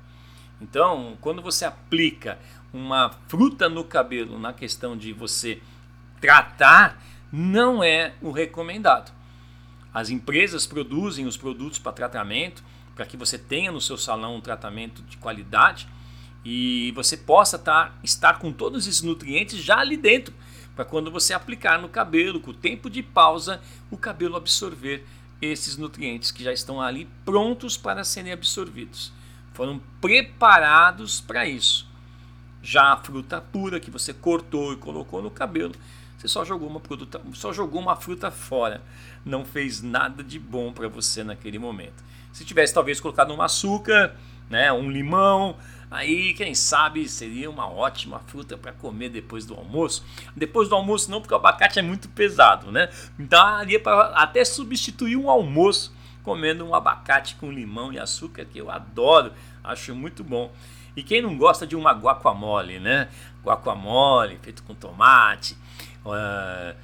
Então, 0.61 1.16
quando 1.20 1.40
você 1.40 1.64
aplica 1.64 2.38
uma 2.73 3.11
fruta 3.29 3.68
no 3.68 3.85
cabelo 3.85 4.38
na 4.38 4.53
questão 4.53 4.96
de 4.96 5.12
você 5.12 5.62
tratar, 6.20 7.01
não 7.33 7.83
é 7.83 8.14
o 8.21 8.31
recomendado. 8.31 9.12
As 9.93 10.11
empresas 10.11 10.66
produzem 10.66 11.27
os 11.27 11.37
produtos 11.37 11.79
para 11.79 11.93
tratamento, 11.93 12.62
para 12.95 13.07
que 13.07 13.16
você 13.16 13.38
tenha 13.38 13.73
no 13.73 13.81
seu 13.81 13.97
salão 13.97 14.37
um 14.37 14.40
tratamento 14.40 15.03
de 15.03 15.16
qualidade 15.16 15.88
e 16.45 16.93
você 16.95 17.16
possa 17.16 17.59
tá, 17.59 17.93
estar 18.03 18.38
com 18.38 18.53
todos 18.53 18.87
esses 18.87 19.03
nutrientes 19.03 19.59
já 19.59 19.79
ali 19.79 19.97
dentro 19.97 20.33
para 20.75 20.85
quando 20.85 21.11
você 21.11 21.35
aplicar 21.35 21.81
no 21.81 21.88
cabelo, 21.88 22.40
com 22.40 22.53
o 22.53 22.55
tempo 22.55 22.88
de 22.88 23.03
pausa, 23.03 23.61
o 23.90 23.97
cabelo 23.97 24.37
absorver 24.37 25.05
esses 25.43 25.77
nutrientes 25.77 26.31
que 26.31 26.43
já 26.43 26.53
estão 26.53 26.81
ali 26.81 27.09
prontos 27.25 27.77
para 27.77 28.05
serem 28.05 28.33
absorvidos. 28.33 29.12
Foram 29.53 29.81
preparados 30.01 31.21
para 31.21 31.47
isso. 31.47 31.87
Já 32.62 32.93
a 32.93 32.97
fruta 32.97 33.40
pura 33.40 33.81
que 33.81 33.90
você 33.90 34.12
cortou 34.12 34.73
e 34.73 34.77
colocou 34.77 35.23
no 35.23 35.31
cabelo, 35.31 35.75
você 36.21 36.29
só 36.29 36.45
jogou 36.45 36.69
uma 36.69 36.81
produta, 36.81 37.19
só 37.33 37.51
jogou 37.51 37.81
uma 37.81 37.97
fruta 37.97 38.31
fora. 38.31 38.83
Não 39.25 39.43
fez 39.43 39.81
nada 39.81 40.23
de 40.23 40.39
bom 40.39 40.71
para 40.71 40.87
você 40.87 41.25
naquele 41.25 41.59
momento. 41.59 42.05
Se 42.31 42.45
tivesse 42.45 42.75
talvez 42.75 43.01
colocado 43.01 43.33
um 43.33 43.41
açúcar, 43.41 44.15
né, 44.51 44.71
um 44.71 44.91
limão, 44.91 45.57
Aí, 45.91 46.35
quem 46.35 46.55
sabe, 46.55 47.09
seria 47.09 47.51
uma 47.51 47.69
ótima 47.69 48.21
fruta 48.21 48.57
para 48.57 48.73
comer 48.73 49.09
depois 49.09 49.45
do 49.45 49.55
almoço. 49.55 50.05
Depois 50.37 50.69
do 50.69 50.77
almoço 50.77 51.11
não, 51.11 51.21
porque 51.21 51.35
o 51.35 51.37
abacate 51.37 51.81
é 51.81 51.83
muito 51.83 52.09
pesado, 52.11 52.71
né? 52.71 52.89
Daria 53.19 53.81
para 53.81 54.03
até 54.11 54.45
substituir 54.45 55.17
um 55.17 55.29
almoço 55.29 55.93
comendo 56.23 56.65
um 56.65 56.77
abacate 56.77 57.35
com 57.35 57.51
limão 57.51 57.93
e 57.93 57.99
açúcar, 57.99 58.45
que 58.45 58.59
eu 58.59 58.71
adoro, 58.71 59.33
acho 59.65 59.93
muito 59.93 60.23
bom. 60.23 60.53
E 60.96 61.03
quem 61.03 61.22
não 61.22 61.37
gosta 61.37 61.66
de 61.66 61.76
uma 61.76 61.92
guacamole, 61.92 62.79
né? 62.79 63.09
Guacamole 63.44 64.38
feito 64.42 64.62
com 64.62 64.74
tomate, 64.74 65.57
uh, 66.05 66.76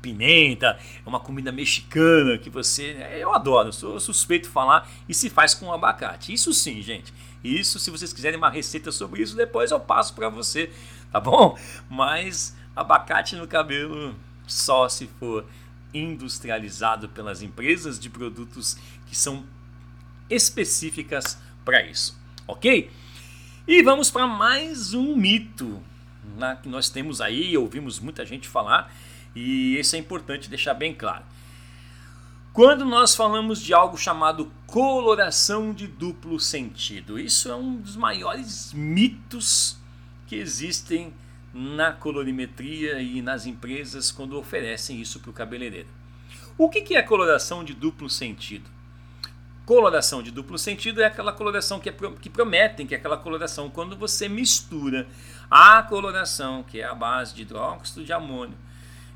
pimenta, 0.00 0.78
é 1.04 1.08
uma 1.08 1.20
comida 1.20 1.52
mexicana 1.52 2.38
que 2.38 2.50
você. 2.50 2.96
Eu 3.18 3.34
adoro, 3.34 3.72
sou 3.72 4.00
suspeito 4.00 4.48
falar 4.48 4.88
e 5.08 5.14
se 5.14 5.28
faz 5.30 5.54
com 5.54 5.72
abacate. 5.72 6.32
Isso 6.32 6.52
sim, 6.52 6.80
gente. 6.82 7.12
Isso, 7.42 7.78
se 7.78 7.90
vocês 7.90 8.12
quiserem 8.12 8.38
uma 8.38 8.50
receita 8.50 8.92
sobre 8.92 9.22
isso, 9.22 9.36
depois 9.36 9.70
eu 9.70 9.80
passo 9.80 10.14
para 10.14 10.28
você, 10.28 10.70
tá 11.10 11.18
bom? 11.18 11.58
Mas 11.88 12.56
abacate 12.76 13.36
no 13.36 13.46
cabelo 13.46 14.14
só 14.46 14.88
se 14.88 15.06
for 15.06 15.46
industrializado 15.92 17.08
pelas 17.08 17.42
empresas 17.42 17.98
de 17.98 18.10
produtos 18.10 18.76
que 19.06 19.16
são 19.16 19.44
específicas 20.28 21.38
para 21.64 21.82
isso, 21.82 22.16
ok? 22.46 22.90
E 23.70 23.84
vamos 23.84 24.10
para 24.10 24.26
mais 24.26 24.94
um 24.94 25.14
mito 25.14 25.80
né, 26.36 26.58
que 26.60 26.68
nós 26.68 26.90
temos 26.90 27.20
aí, 27.20 27.56
ouvimos 27.56 28.00
muita 28.00 28.26
gente 28.26 28.48
falar, 28.48 28.92
e 29.32 29.78
isso 29.78 29.94
é 29.94 29.98
importante 30.00 30.50
deixar 30.50 30.74
bem 30.74 30.92
claro. 30.92 31.22
Quando 32.52 32.84
nós 32.84 33.14
falamos 33.14 33.62
de 33.62 33.72
algo 33.72 33.96
chamado 33.96 34.50
coloração 34.66 35.72
de 35.72 35.86
duplo 35.86 36.40
sentido, 36.40 37.16
isso 37.16 37.48
é 37.48 37.54
um 37.54 37.76
dos 37.76 37.94
maiores 37.94 38.72
mitos 38.72 39.76
que 40.26 40.34
existem 40.34 41.14
na 41.54 41.92
colorimetria 41.92 43.00
e 43.00 43.22
nas 43.22 43.46
empresas 43.46 44.10
quando 44.10 44.36
oferecem 44.36 45.00
isso 45.00 45.20
para 45.20 45.30
o 45.30 45.32
cabeleireiro. 45.32 45.88
O 46.58 46.68
que 46.68 46.96
é 46.96 47.02
coloração 47.02 47.62
de 47.62 47.72
duplo 47.72 48.10
sentido? 48.10 48.68
Coloração 49.64 50.22
de 50.22 50.30
duplo 50.30 50.58
sentido 50.58 51.00
é 51.00 51.06
aquela 51.06 51.32
coloração 51.32 51.78
que, 51.78 51.88
é, 51.88 51.92
que 52.20 52.28
prometem, 52.28 52.86
que 52.86 52.94
é 52.94 52.98
aquela 52.98 53.16
coloração 53.16 53.70
quando 53.70 53.96
você 53.96 54.28
mistura 54.28 55.06
a 55.50 55.82
coloração, 55.82 56.62
que 56.62 56.80
é 56.80 56.84
a 56.84 56.94
base 56.94 57.34
de 57.34 57.42
hidróxido 57.42 58.04
de 58.04 58.12
amônio, 58.12 58.56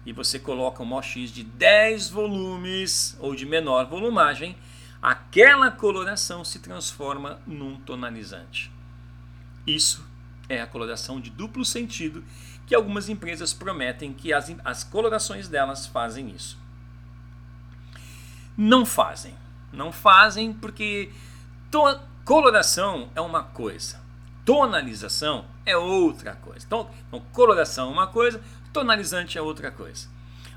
e 0.06 0.12
você 0.12 0.38
coloca 0.38 0.82
um 0.82 0.92
OX 0.92 1.30
de 1.30 1.42
10 1.42 2.10
volumes 2.10 3.16
ou 3.18 3.34
de 3.34 3.46
menor 3.46 3.86
volumagem, 3.86 4.56
aquela 5.02 5.70
coloração 5.70 6.44
se 6.44 6.58
transforma 6.58 7.40
num 7.46 7.76
tonalizante. 7.76 8.70
Isso 9.66 10.06
é 10.48 10.60
a 10.60 10.66
coloração 10.66 11.20
de 11.20 11.30
duplo 11.30 11.64
sentido 11.64 12.22
que 12.66 12.74
algumas 12.74 13.08
empresas 13.08 13.52
prometem 13.52 14.12
que 14.12 14.32
as, 14.32 14.54
as 14.64 14.84
colorações 14.84 15.48
delas 15.48 15.86
fazem 15.86 16.30
isso. 16.30 16.58
Não 18.56 18.86
fazem. 18.86 19.34
Não 19.74 19.92
fazem 19.92 20.52
porque 20.52 21.10
coloração 22.24 23.10
é 23.14 23.20
uma 23.20 23.42
coisa, 23.42 24.00
tonalização 24.44 25.44
é 25.66 25.76
outra 25.76 26.34
coisa. 26.34 26.64
Então, 26.66 26.88
então, 27.08 27.22
coloração 27.32 27.88
é 27.88 27.92
uma 27.92 28.06
coisa, 28.06 28.40
tonalizante 28.72 29.38
é 29.38 29.42
outra 29.42 29.70
coisa. 29.70 30.08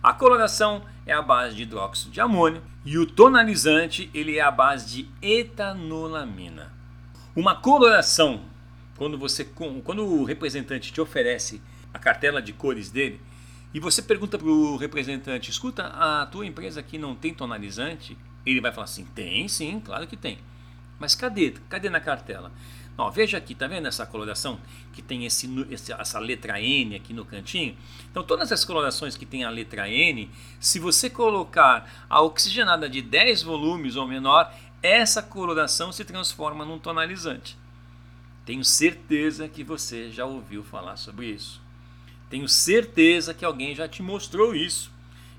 A 0.01 0.13
coloração 0.13 0.83
é 1.05 1.13
a 1.13 1.21
base 1.21 1.55
de 1.55 1.63
hidróxido 1.63 2.11
de 2.11 2.21
amônio 2.21 2.61
e 2.85 2.97
o 2.97 3.05
tonalizante 3.05 4.09
ele 4.13 4.37
é 4.37 4.41
a 4.41 4.51
base 4.51 4.87
de 4.87 5.09
etanolamina. 5.21 6.71
Uma 7.35 7.55
coloração, 7.55 8.41
quando 8.95 9.17
você 9.17 9.43
quando 9.43 10.05
o 10.05 10.23
representante 10.23 10.93
te 10.93 11.01
oferece 11.01 11.61
a 11.93 11.99
cartela 11.99 12.41
de 12.41 12.53
cores 12.53 12.89
dele 12.89 13.19
e 13.73 13.79
você 13.79 14.01
pergunta 14.01 14.37
para 14.37 14.47
o 14.47 14.77
representante, 14.77 15.51
escuta, 15.51 15.87
a 15.87 16.25
tua 16.27 16.45
empresa 16.45 16.79
aqui 16.79 16.97
não 16.97 17.15
tem 17.15 17.33
tonalizante? 17.33 18.17
Ele 18.49 18.61
vai 18.61 18.71
falar 18.71 18.85
assim, 18.85 19.05
tem 19.05 19.47
sim, 19.47 19.79
claro 19.79 20.07
que 20.07 20.15
tem. 20.15 20.39
Mas 20.99 21.15
cadê? 21.15 21.53
Cadê 21.69 21.89
na 21.89 21.99
cartela? 21.99 22.51
Ó, 22.97 23.11
veja 23.11 23.37
aqui, 23.37 23.53
tá 23.53 23.67
vendo 23.67 23.87
essa 23.87 24.07
coloração 24.07 24.59
que 24.91 25.03
tem 25.03 25.23
esse, 25.25 25.47
essa 25.69 26.17
letra 26.17 26.59
N 26.59 26.95
aqui 26.95 27.13
no 27.13 27.23
cantinho? 27.23 27.77
Então, 28.09 28.23
todas 28.23 28.51
as 28.51 28.65
colorações 28.65 29.15
que 29.15 29.25
tem 29.25 29.43
a 29.43 29.51
letra 29.51 29.87
N, 29.87 30.31
se 30.59 30.79
você 30.79 31.07
colocar 31.07 32.07
a 32.09 32.21
oxigenada 32.21 32.89
de 32.89 33.03
10 33.03 33.43
volumes 33.43 33.95
ou 33.95 34.07
menor, 34.07 34.51
essa 34.81 35.21
coloração 35.21 35.91
se 35.91 36.03
transforma 36.03 36.65
num 36.65 36.79
tonalizante. 36.79 37.55
Tenho 38.45 38.63
certeza 38.63 39.47
que 39.47 39.63
você 39.63 40.09
já 40.09 40.25
ouviu 40.25 40.63
falar 40.63 40.97
sobre 40.97 41.27
isso. 41.27 41.61
Tenho 42.29 42.47
certeza 42.47 43.33
que 43.33 43.45
alguém 43.45 43.75
já 43.75 43.87
te 43.87 44.01
mostrou 44.01 44.55
isso. 44.55 44.91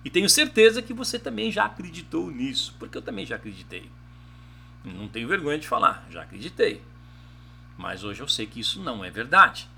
E 0.08 0.10
tenho 0.10 0.30
certeza 0.30 0.80
que 0.80 0.94
você 0.94 1.18
também 1.18 1.52
já 1.52 1.66
acreditou 1.66 2.30
nisso, 2.30 2.74
porque 2.78 2.96
eu 2.96 3.02
também 3.02 3.26
já 3.26 3.36
acreditei. 3.36 3.90
Não 4.82 5.06
tenho 5.06 5.28
vergonha 5.28 5.58
de 5.58 5.68
falar, 5.68 6.08
já 6.08 6.22
acreditei. 6.22 6.80
Mas 7.76 8.02
hoje 8.02 8.22
eu 8.22 8.26
sei 8.26 8.46
que 8.46 8.58
isso 8.58 8.82
não 8.82 9.04
é 9.04 9.10
verdade. 9.10 9.68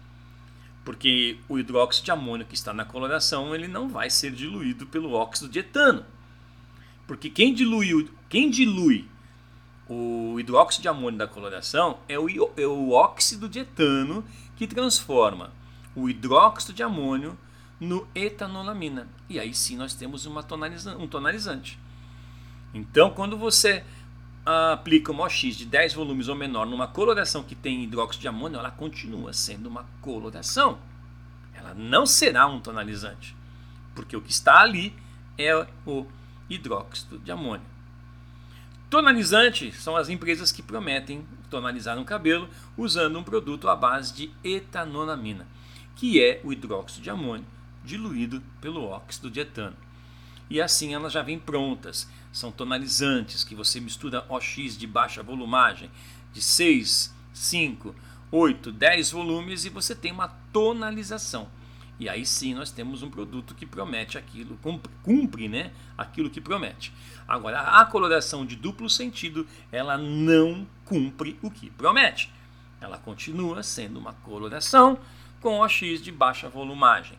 Porque 0.84 1.40
o 1.48 1.58
hidróxido 1.58 2.04
de 2.04 2.10
amônio 2.12 2.46
que 2.46 2.54
está 2.54 2.72
na 2.72 2.84
coloração, 2.84 3.52
ele 3.56 3.66
não 3.66 3.88
vai 3.88 4.08
ser 4.08 4.30
diluído 4.30 4.86
pelo 4.86 5.14
óxido 5.14 5.50
de 5.50 5.58
etano. 5.58 6.06
Porque 7.08 7.28
quem 7.28 7.52
dilui, 7.52 8.08
quem 8.28 8.48
dilui 8.48 9.08
o 9.88 10.38
hidróxido 10.38 10.82
de 10.82 10.88
amônio 10.88 11.18
da 11.18 11.26
coloração 11.26 11.98
é 12.08 12.16
o, 12.16 12.28
é 12.56 12.66
o 12.68 12.92
óxido 12.92 13.48
de 13.48 13.58
etano 13.58 14.24
que 14.54 14.68
transforma 14.68 15.52
o 15.92 16.08
hidróxido 16.08 16.72
de 16.72 16.84
amônio 16.84 17.36
no 17.80 18.06
etanolamina. 18.14 19.08
E 19.28 19.40
aí 19.40 19.54
sim 19.54 19.76
nós 19.76 19.94
temos 19.94 20.26
uma 20.26 20.42
tonaliza 20.42 20.96
um 20.98 21.08
tonalizante. 21.08 21.78
Então, 22.74 23.10
quando 23.10 23.36
você 23.36 23.82
aplica 24.44 25.10
uma 25.10 25.24
OX 25.24 25.56
de 25.56 25.64
10 25.64 25.94
volumes 25.94 26.28
ou 26.28 26.36
menor 26.36 26.66
numa 26.66 26.86
coloração 26.86 27.42
que 27.42 27.54
tem 27.54 27.82
hidróxido 27.82 28.22
de 28.22 28.28
amônio, 28.28 28.58
ela 28.58 28.70
continua 28.70 29.32
sendo 29.32 29.68
uma 29.68 29.86
coloração. 30.00 30.78
Ela 31.54 31.74
não 31.74 32.06
será 32.06 32.46
um 32.46 32.60
tonalizante, 32.60 33.34
porque 33.94 34.16
o 34.16 34.20
que 34.20 34.30
está 34.30 34.60
ali 34.60 34.94
é 35.36 35.66
o 35.86 36.06
hidróxido 36.48 37.18
de 37.18 37.32
amônio. 37.32 37.66
Tonalizante 38.88 39.72
são 39.72 39.96
as 39.96 40.08
empresas 40.08 40.50
que 40.50 40.62
prometem 40.62 41.24
tonalizar 41.48 41.98
um 41.98 42.04
cabelo 42.04 42.48
usando 42.76 43.18
um 43.18 43.22
produto 43.22 43.68
à 43.68 43.76
base 43.76 44.12
de 44.12 44.30
etanolamina, 44.42 45.46
que 45.94 46.22
é 46.22 46.40
o 46.42 46.52
hidróxido 46.52 47.02
de 47.02 47.10
amônio 47.10 47.46
diluído 47.84 48.42
pelo 48.60 48.84
óxido 48.84 49.30
de 49.30 49.40
etano. 49.40 49.76
E 50.48 50.60
assim 50.60 50.94
elas 50.94 51.12
já 51.12 51.22
vêm 51.22 51.38
prontas 51.38 52.08
são 52.32 52.52
tonalizantes 52.52 53.42
que 53.42 53.54
você 53.54 53.80
mistura 53.80 54.24
OX 54.28 54.76
de 54.78 54.86
baixa 54.86 55.22
volumagem, 55.22 55.90
de 56.32 56.40
6, 56.40 57.12
5, 57.32 57.94
8, 58.30 58.72
10 58.72 59.10
volumes 59.10 59.64
e 59.64 59.68
você 59.68 59.94
tem 59.94 60.12
uma 60.12 60.28
tonalização. 60.52 61.48
E 61.98 62.08
aí 62.08 62.24
sim 62.24 62.54
nós 62.54 62.70
temos 62.70 63.02
um 63.02 63.10
produto 63.10 63.54
que 63.54 63.66
promete 63.66 64.16
aquilo, 64.16 64.56
cumpre, 64.62 64.90
cumpre 65.02 65.48
né, 65.48 65.72
aquilo 65.98 66.30
que 66.30 66.40
promete. 66.40 66.92
Agora, 67.28 67.60
a 67.60 67.84
coloração 67.84 68.46
de 68.46 68.56
duplo 68.56 68.88
sentido, 68.88 69.46
ela 69.70 69.98
não 69.98 70.66
cumpre 70.84 71.38
o 71.42 71.50
que 71.50 71.68
promete. 71.70 72.32
Ela 72.80 72.96
continua 72.96 73.62
sendo 73.62 73.98
uma 73.98 74.14
coloração 74.14 74.98
com 75.40 75.60
OX 75.60 76.00
de 76.00 76.10
baixa 76.10 76.48
volumagem. 76.48 77.18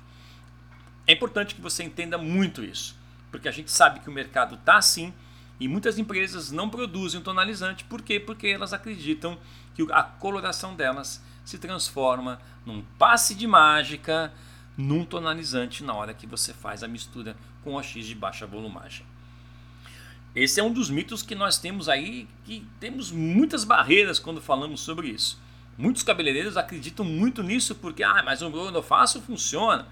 É 1.11 1.13
importante 1.13 1.55
que 1.55 1.59
você 1.61 1.83
entenda 1.83 2.17
muito 2.17 2.63
isso 2.63 2.95
porque 3.29 3.49
a 3.49 3.51
gente 3.51 3.69
sabe 3.69 3.99
que 3.99 4.09
o 4.09 4.13
mercado 4.13 4.55
está 4.55 4.77
assim 4.77 5.13
e 5.59 5.67
muitas 5.67 5.99
empresas 5.99 6.53
não 6.53 6.69
produzem 6.69 7.19
tonalizante. 7.19 7.83
Por 7.83 8.01
quê? 8.01 8.17
Porque 8.17 8.47
elas 8.47 8.71
acreditam 8.71 9.37
que 9.75 9.85
a 9.91 10.03
coloração 10.03 10.73
delas 10.73 11.21
se 11.43 11.57
transforma 11.57 12.39
num 12.65 12.81
passe 12.97 13.35
de 13.35 13.45
mágica 13.45 14.31
num 14.77 15.03
tonalizante 15.03 15.83
na 15.83 15.93
hora 15.93 16.13
que 16.13 16.25
você 16.25 16.53
faz 16.53 16.81
a 16.81 16.87
mistura 16.87 17.35
com 17.61 17.75
o 17.75 17.83
X 17.83 18.05
de 18.05 18.15
baixa 18.15 18.47
volumagem. 18.47 19.05
Esse 20.33 20.61
é 20.61 20.63
um 20.63 20.71
dos 20.71 20.89
mitos 20.89 21.21
que 21.21 21.35
nós 21.35 21.57
temos 21.57 21.89
aí, 21.89 22.25
que 22.45 22.65
temos 22.79 23.11
muitas 23.11 23.65
barreiras 23.65 24.17
quando 24.17 24.39
falamos 24.41 24.79
sobre 24.79 25.09
isso. 25.09 25.37
Muitos 25.77 26.03
cabeleireiros 26.03 26.55
acreditam 26.55 27.03
muito 27.03 27.43
nisso 27.43 27.75
porque, 27.75 28.01
ah, 28.01 28.23
mas 28.23 28.41
o 28.41 28.49
meu 28.49 28.69
eu 28.69 28.81
faço 28.81 29.21
funciona 29.21 29.89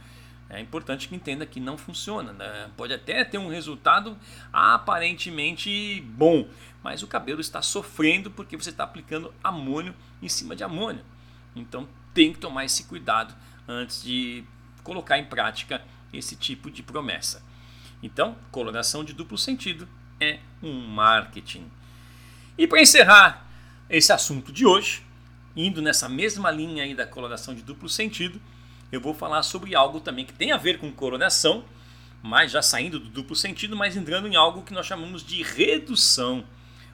é 0.49 0.59
importante 0.59 1.07
que 1.07 1.15
entenda 1.15 1.45
que 1.45 1.59
não 1.59 1.77
funciona. 1.77 2.33
Né? 2.33 2.69
Pode 2.75 2.93
até 2.93 3.23
ter 3.23 3.37
um 3.37 3.49
resultado 3.49 4.17
aparentemente 4.51 6.01
bom, 6.01 6.47
mas 6.83 7.03
o 7.03 7.07
cabelo 7.07 7.39
está 7.39 7.61
sofrendo 7.61 8.31
porque 8.31 8.57
você 8.57 8.71
está 8.71 8.83
aplicando 8.83 9.33
amônio 9.43 9.93
em 10.21 10.27
cima 10.27 10.55
de 10.55 10.63
amônio. 10.63 11.03
Então 11.55 11.87
tem 12.13 12.33
que 12.33 12.39
tomar 12.39 12.65
esse 12.65 12.85
cuidado 12.85 13.35
antes 13.67 14.01
de 14.01 14.43
colocar 14.83 15.19
em 15.19 15.25
prática 15.25 15.83
esse 16.11 16.35
tipo 16.35 16.71
de 16.71 16.81
promessa. 16.81 17.43
Então, 18.01 18.35
coloração 18.51 19.03
de 19.03 19.13
duplo 19.13 19.37
sentido 19.37 19.87
é 20.19 20.39
um 20.63 20.87
marketing. 20.87 21.69
E 22.57 22.65
para 22.65 22.81
encerrar 22.81 23.45
esse 23.89 24.11
assunto 24.11 24.51
de 24.51 24.65
hoje, 24.65 25.05
indo 25.55 25.81
nessa 25.81 26.09
mesma 26.09 26.49
linha 26.49 26.83
aí 26.83 26.95
da 26.95 27.05
coloração 27.05 27.53
de 27.53 27.61
duplo 27.61 27.87
sentido, 27.87 28.41
eu 28.91 28.99
vou 28.99 29.13
falar 29.13 29.43
sobre 29.43 29.75
algo 29.75 29.99
também 29.99 30.25
que 30.25 30.33
tem 30.33 30.51
a 30.51 30.57
ver 30.57 30.79
com 30.79 30.91
coronação, 30.91 31.63
mas 32.21 32.51
já 32.51 32.61
saindo 32.61 32.99
do 32.99 33.09
duplo 33.09 33.35
sentido, 33.35 33.75
mas 33.75 33.95
entrando 33.95 34.27
em 34.27 34.35
algo 34.35 34.63
que 34.63 34.73
nós 34.73 34.85
chamamos 34.85 35.23
de 35.23 35.43
redução. 35.43 36.43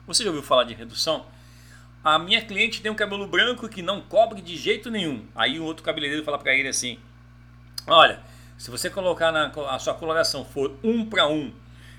Você 0.06 0.22
já 0.22 0.30
ouviu 0.30 0.42
falar 0.42 0.64
de 0.64 0.74
redução? 0.74 1.26
A 2.04 2.18
minha 2.18 2.40
cliente 2.40 2.80
tem 2.80 2.92
um 2.92 2.94
cabelo 2.94 3.26
branco 3.26 3.68
que 3.68 3.82
não 3.82 4.00
cobre 4.00 4.40
de 4.40 4.56
jeito 4.56 4.90
nenhum. 4.90 5.26
Aí 5.34 5.58
o 5.58 5.64
outro 5.64 5.82
cabeleireiro 5.82 6.24
fala 6.24 6.38
para 6.38 6.54
ele 6.54 6.68
assim: 6.68 6.98
Olha, 7.86 8.20
Se 8.56 8.70
você 8.70 8.88
colocar 8.88 9.32
na, 9.32 9.52
a 9.68 9.78
sua 9.78 9.94
coloração 9.94 10.44
for 10.44 10.78
1 10.82 11.06
para 11.06 11.26
1 11.28 11.52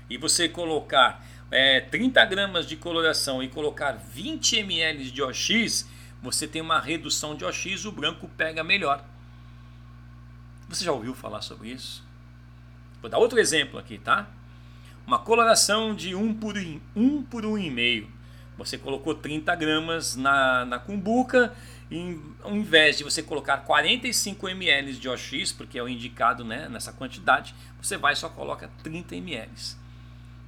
e 0.08 0.16
você 0.16 0.48
colocar 0.48 1.24
é, 1.50 1.80
30 1.80 2.24
gramas 2.24 2.66
de 2.66 2.76
coloração 2.76 3.42
e 3.42 3.48
colocar 3.48 3.92
20 3.92 4.58
ml 4.58 5.10
de 5.10 5.22
OX, 5.22 5.88
você 6.22 6.48
tem 6.48 6.60
uma 6.60 6.80
redução 6.80 7.36
de 7.36 7.44
OX, 7.44 7.84
o 7.84 7.92
branco 7.92 8.28
pega 8.36 8.64
melhor. 8.64 9.04
Você 10.68 10.84
já 10.84 10.92
ouviu 10.92 11.14
falar 11.14 11.40
sobre 11.40 11.70
isso? 11.70 12.04
Vou 13.00 13.10
dar 13.10 13.18
outro 13.18 13.38
exemplo 13.38 13.78
aqui, 13.78 13.98
tá? 13.98 14.28
Uma 15.06 15.18
coloração 15.18 15.94
de 15.94 16.14
1 16.14 16.34
por 16.34 16.56
1 16.94 17.22
por 17.22 17.42
1,5. 17.44 18.06
Você 18.58 18.76
colocou 18.76 19.14
30 19.14 19.54
gramas 19.54 20.16
na, 20.16 20.64
na 20.64 20.78
cumbuca, 20.78 21.54
e 21.90 22.20
ao 22.42 22.54
invés 22.54 22.98
de 22.98 23.04
você 23.04 23.22
colocar 23.22 23.58
45 23.58 24.48
ml 24.48 24.92
de 24.94 25.08
OX, 25.08 25.52
porque 25.52 25.78
é 25.78 25.82
o 25.82 25.88
indicado 25.88 26.44
né, 26.44 26.68
nessa 26.68 26.92
quantidade, 26.92 27.54
você 27.80 27.96
vai 27.96 28.12
e 28.12 28.16
só 28.16 28.28
coloca 28.28 28.70
30 28.82 29.16
ml. 29.16 29.50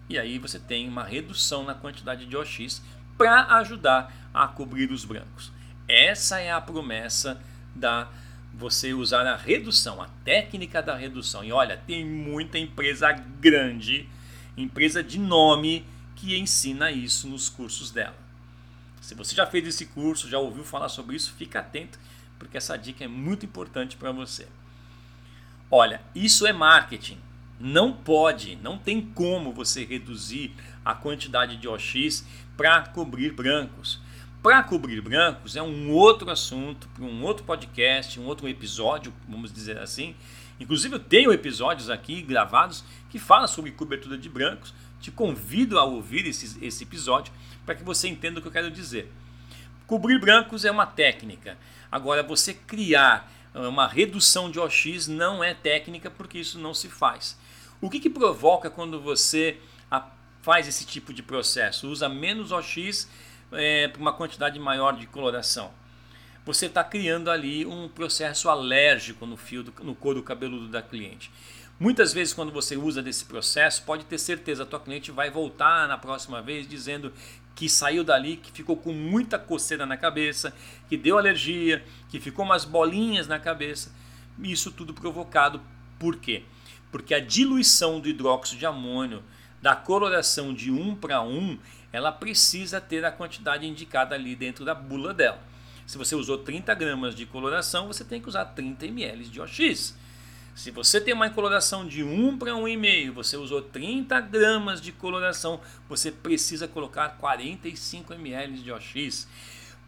E 0.09 0.18
aí 0.18 0.38
você 0.38 0.59
tem 0.59 0.87
uma 0.87 1.04
redução 1.04 1.62
na 1.64 1.74
quantidade 1.74 2.26
de 2.26 2.37
OX 2.37 2.83
para 3.16 3.56
ajudar 3.59 4.12
a 4.35 4.46
cobrir 4.48 4.90
os 4.90 5.04
brancos. 5.04 5.50
Essa 5.88 6.40
é 6.40 6.52
a 6.52 6.61
promessa 6.61 7.40
da 7.74 8.09
você 8.53 8.93
usar 8.93 9.27
a 9.27 9.37
redução, 9.37 10.03
a 10.03 10.09
técnica 10.25 10.83
da 10.83 10.97
redução. 10.97 11.43
E 11.45 11.53
olha, 11.53 11.77
tem 11.77 12.05
muita 12.05 12.59
empresa 12.59 13.13
grande, 13.13 14.09
empresa 14.57 15.03
de 15.03 15.19
nome, 15.19 15.85
que 16.17 16.39
ensina 16.39 16.91
isso 16.91 17.27
nos 17.29 17.49
cursos 17.49 17.91
dela. 17.91 18.17
Se 19.01 19.15
você 19.15 19.35
já 19.35 19.47
fez 19.47 19.67
esse 19.67 19.87
curso, 19.87 20.29
já 20.29 20.39
ouviu 20.39 20.63
falar 20.63 20.91
sobre 20.91 21.17
isso, 21.17 21.33
fica 21.33 21.61
atento, 21.61 21.99
porque 22.39 22.59
essa 22.59 22.77
dica 22.77 23.05
é 23.05 23.09
muito 23.09 23.47
importante 23.47 23.97
para 23.97 24.13
você. 24.13 24.47
Olha, 25.71 26.03
isso 26.15 26.47
é 26.47 26.53
marketing. 26.53 27.19
Não 27.59 27.93
pode, 27.93 28.57
não 28.57 28.77
tem 28.77 29.01
como 29.01 29.53
você 29.53 29.85
reduzir 29.85 30.55
a 30.85 30.95
quantidade 30.95 31.57
de 31.57 31.69
OX 31.69 32.27
para 32.57 32.83
cobrir 32.89 33.33
brancos. 33.33 34.01
Para 34.42 34.62
cobrir 34.62 35.03
brancos 35.03 35.55
é 35.55 35.62
um 35.62 35.90
outro 35.92 36.31
assunto, 36.31 36.88
um 36.98 37.22
outro 37.24 37.44
podcast, 37.44 38.18
um 38.18 38.24
outro 38.24 38.48
episódio, 38.48 39.12
vamos 39.29 39.53
dizer 39.53 39.76
assim. 39.76 40.16
Inclusive 40.59 40.94
eu 40.94 40.98
tenho 40.98 41.31
episódios 41.31 41.90
aqui 41.90 42.22
gravados 42.22 42.83
que 43.11 43.18
falam 43.18 43.46
sobre 43.46 43.70
cobertura 43.70 44.16
de 44.16 44.31
brancos. 44.31 44.72
Te 44.98 45.11
convido 45.11 45.79
a 45.79 45.85
ouvir 45.85 46.26
esse, 46.26 46.64
esse 46.64 46.85
episódio 46.85 47.31
para 47.66 47.74
que 47.74 47.85
você 47.85 48.09
entenda 48.09 48.38
o 48.38 48.42
que 48.42 48.48
eu 48.48 48.53
quero 48.53 48.70
dizer. 48.70 49.12
Cobrir 49.87 50.18
brancos 50.18 50.64
é 50.64 50.70
uma 50.70 50.87
técnica. 50.87 51.59
Agora, 51.92 52.22
você 52.22 52.55
criar 52.55 53.31
uma 53.55 53.87
redução 53.87 54.50
de 54.50 54.59
OX 54.59 55.07
não 55.07 55.44
é 55.44 55.53
técnica 55.53 56.11
porque 56.11 56.38
isso 56.38 56.59
não 56.59 56.72
se 56.72 56.88
faz. 56.88 57.38
O 57.79 57.90
que, 57.90 58.00
que 58.00 58.09
provoca 58.09 58.70
quando 58.70 59.00
você 59.03 59.59
faz 60.40 60.66
esse 60.66 60.87
tipo 60.87 61.12
de 61.12 61.22
processo? 61.22 61.90
Usa 61.90 62.09
menos 62.09 62.53
OX 62.53 63.07
é, 63.53 63.91
uma 63.99 64.13
quantidade 64.13 64.59
maior 64.59 64.97
de 64.97 65.07
coloração. 65.07 65.71
Você 66.45 66.67
está 66.67 66.83
criando 66.83 67.31
ali 67.31 67.67
um 67.67 67.89
processo 67.89 68.49
alérgico 68.49 69.27
no 69.27 69.37
fio, 69.37 69.63
do, 69.63 69.73
no 69.85 69.95
couro 69.95 70.23
cabeludo 70.23 70.69
da 70.69 70.81
cliente. 70.83 71.31
Muitas 71.79 72.13
vezes, 72.13 72.35
quando 72.35 72.53
você 72.53 72.77
usa 72.77 73.03
desse 73.03 73.25
processo, 73.25 73.83
pode 73.85 74.05
ter 74.05 74.19
certeza, 74.19 74.65
a 74.65 74.67
tua 74.67 74.81
cliente 74.81 75.11
vai 75.11 75.31
voltar 75.31 75.89
na 75.89 75.97
próxima 75.97 76.43
vez 76.43 76.69
dizendo 76.69 77.13
que 77.55 77.69
saiu 77.69 78.05
dali, 78.05 78.37
que 78.37 78.53
ficou 78.53 78.77
com 78.77 78.93
muita 78.93 79.39
coceira 79.39 79.87
na 79.87 79.97
cabeça, 79.97 80.55
que 80.89 80.97
deu 80.97 81.19
alergia, 81.19 81.85
que 82.09 82.21
ficou 82.21 82.45
umas 82.45 82.65
bolinhas 82.65 83.27
na 83.27 83.39
cabeça. 83.39 83.93
Isso 84.43 84.71
tudo 84.71 84.95
provocado 84.95 85.61
por 85.99 86.17
quê? 86.17 86.45
Porque 86.91 87.15
a 87.15 87.21
diluição 87.21 88.01
do 88.01 88.09
hidróxido 88.09 88.59
de 88.59 88.67
amônio 88.67 89.23
da 89.61 89.77
coloração 89.77 90.55
de 90.55 90.70
1 90.70 90.96
para 90.96 91.23
1 91.23 91.59
ela 91.92 92.12
precisa 92.12 92.81
ter 92.81 93.05
a 93.05 93.11
quantidade 93.11 93.66
indicada 93.66 94.14
ali 94.14 94.37
dentro 94.37 94.64
da 94.64 94.75
bula 94.75 95.12
dela. 95.12 95.42
Se 95.87 95.99
você 95.99 96.14
usou 96.14 96.38
30 96.38 96.73
gramas 96.75 97.14
de 97.16 97.27
coloração, 97.27 97.88
você 97.88 98.05
tem 98.05 98.20
que 98.20 98.29
usar 98.29 98.44
30 98.44 98.87
ml 98.87 99.25
de 99.25 99.40
OX. 99.40 99.96
Se 100.55 100.70
você 100.70 101.01
tem 101.01 101.12
uma 101.12 101.31
coloração 101.31 101.87
de 101.87 102.05
1 102.05 102.38
para 102.38 102.53
1,5, 102.53 103.12
você 103.12 103.37
usou 103.37 103.61
30 103.62 104.20
gramas 104.20 104.81
de 104.81 104.92
coloração, 104.92 105.61
você 105.88 106.12
precisa 106.12 106.68
colocar 106.68 107.09
45 107.18 108.14
ml 108.14 108.59
de 108.59 108.70
OX. 108.70 109.27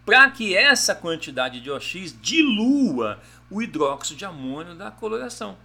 Para 0.05 0.29
que 0.31 0.57
essa 0.57 0.95
quantidade 0.95 1.61
de 1.61 1.71
OX 1.71 2.17
dilua 2.21 3.21
o 3.49 3.63
hidróxido 3.63 4.19
de 4.19 4.25
amônio 4.25 4.75
da 4.75 4.91
coloração. 4.91 5.57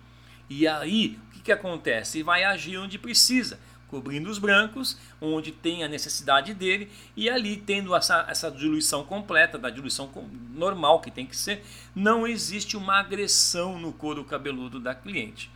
E 0.48 0.68
aí, 0.68 1.20
o 1.30 1.34
que, 1.34 1.40
que 1.42 1.52
acontece? 1.52 2.22
Vai 2.22 2.44
agir 2.44 2.78
onde 2.78 3.00
precisa 3.00 3.60
cobrindo 3.88 4.30
os 4.30 4.38
brancos, 4.38 4.98
onde 5.22 5.52
tem 5.52 5.84
a 5.84 5.88
necessidade 5.88 6.54
dele, 6.54 6.92
e 7.16 7.30
ali 7.30 7.58
tendo 7.58 7.96
essa, 7.96 8.26
essa 8.30 8.52
diluição 8.52 9.04
completa, 9.04 9.58
da 9.58 9.70
diluição 9.70 10.10
normal 10.54 11.00
que 11.02 11.12
tem 11.12 11.26
que 11.26 11.38
ser, 11.38 11.64
não 11.96 12.28
existe 12.28 12.76
uma 12.76 13.00
agressão 13.00 13.80
no 13.80 13.94
couro 13.94 14.24
cabeludo 14.24 14.80
da 14.80 14.94
cliente. 14.94 15.50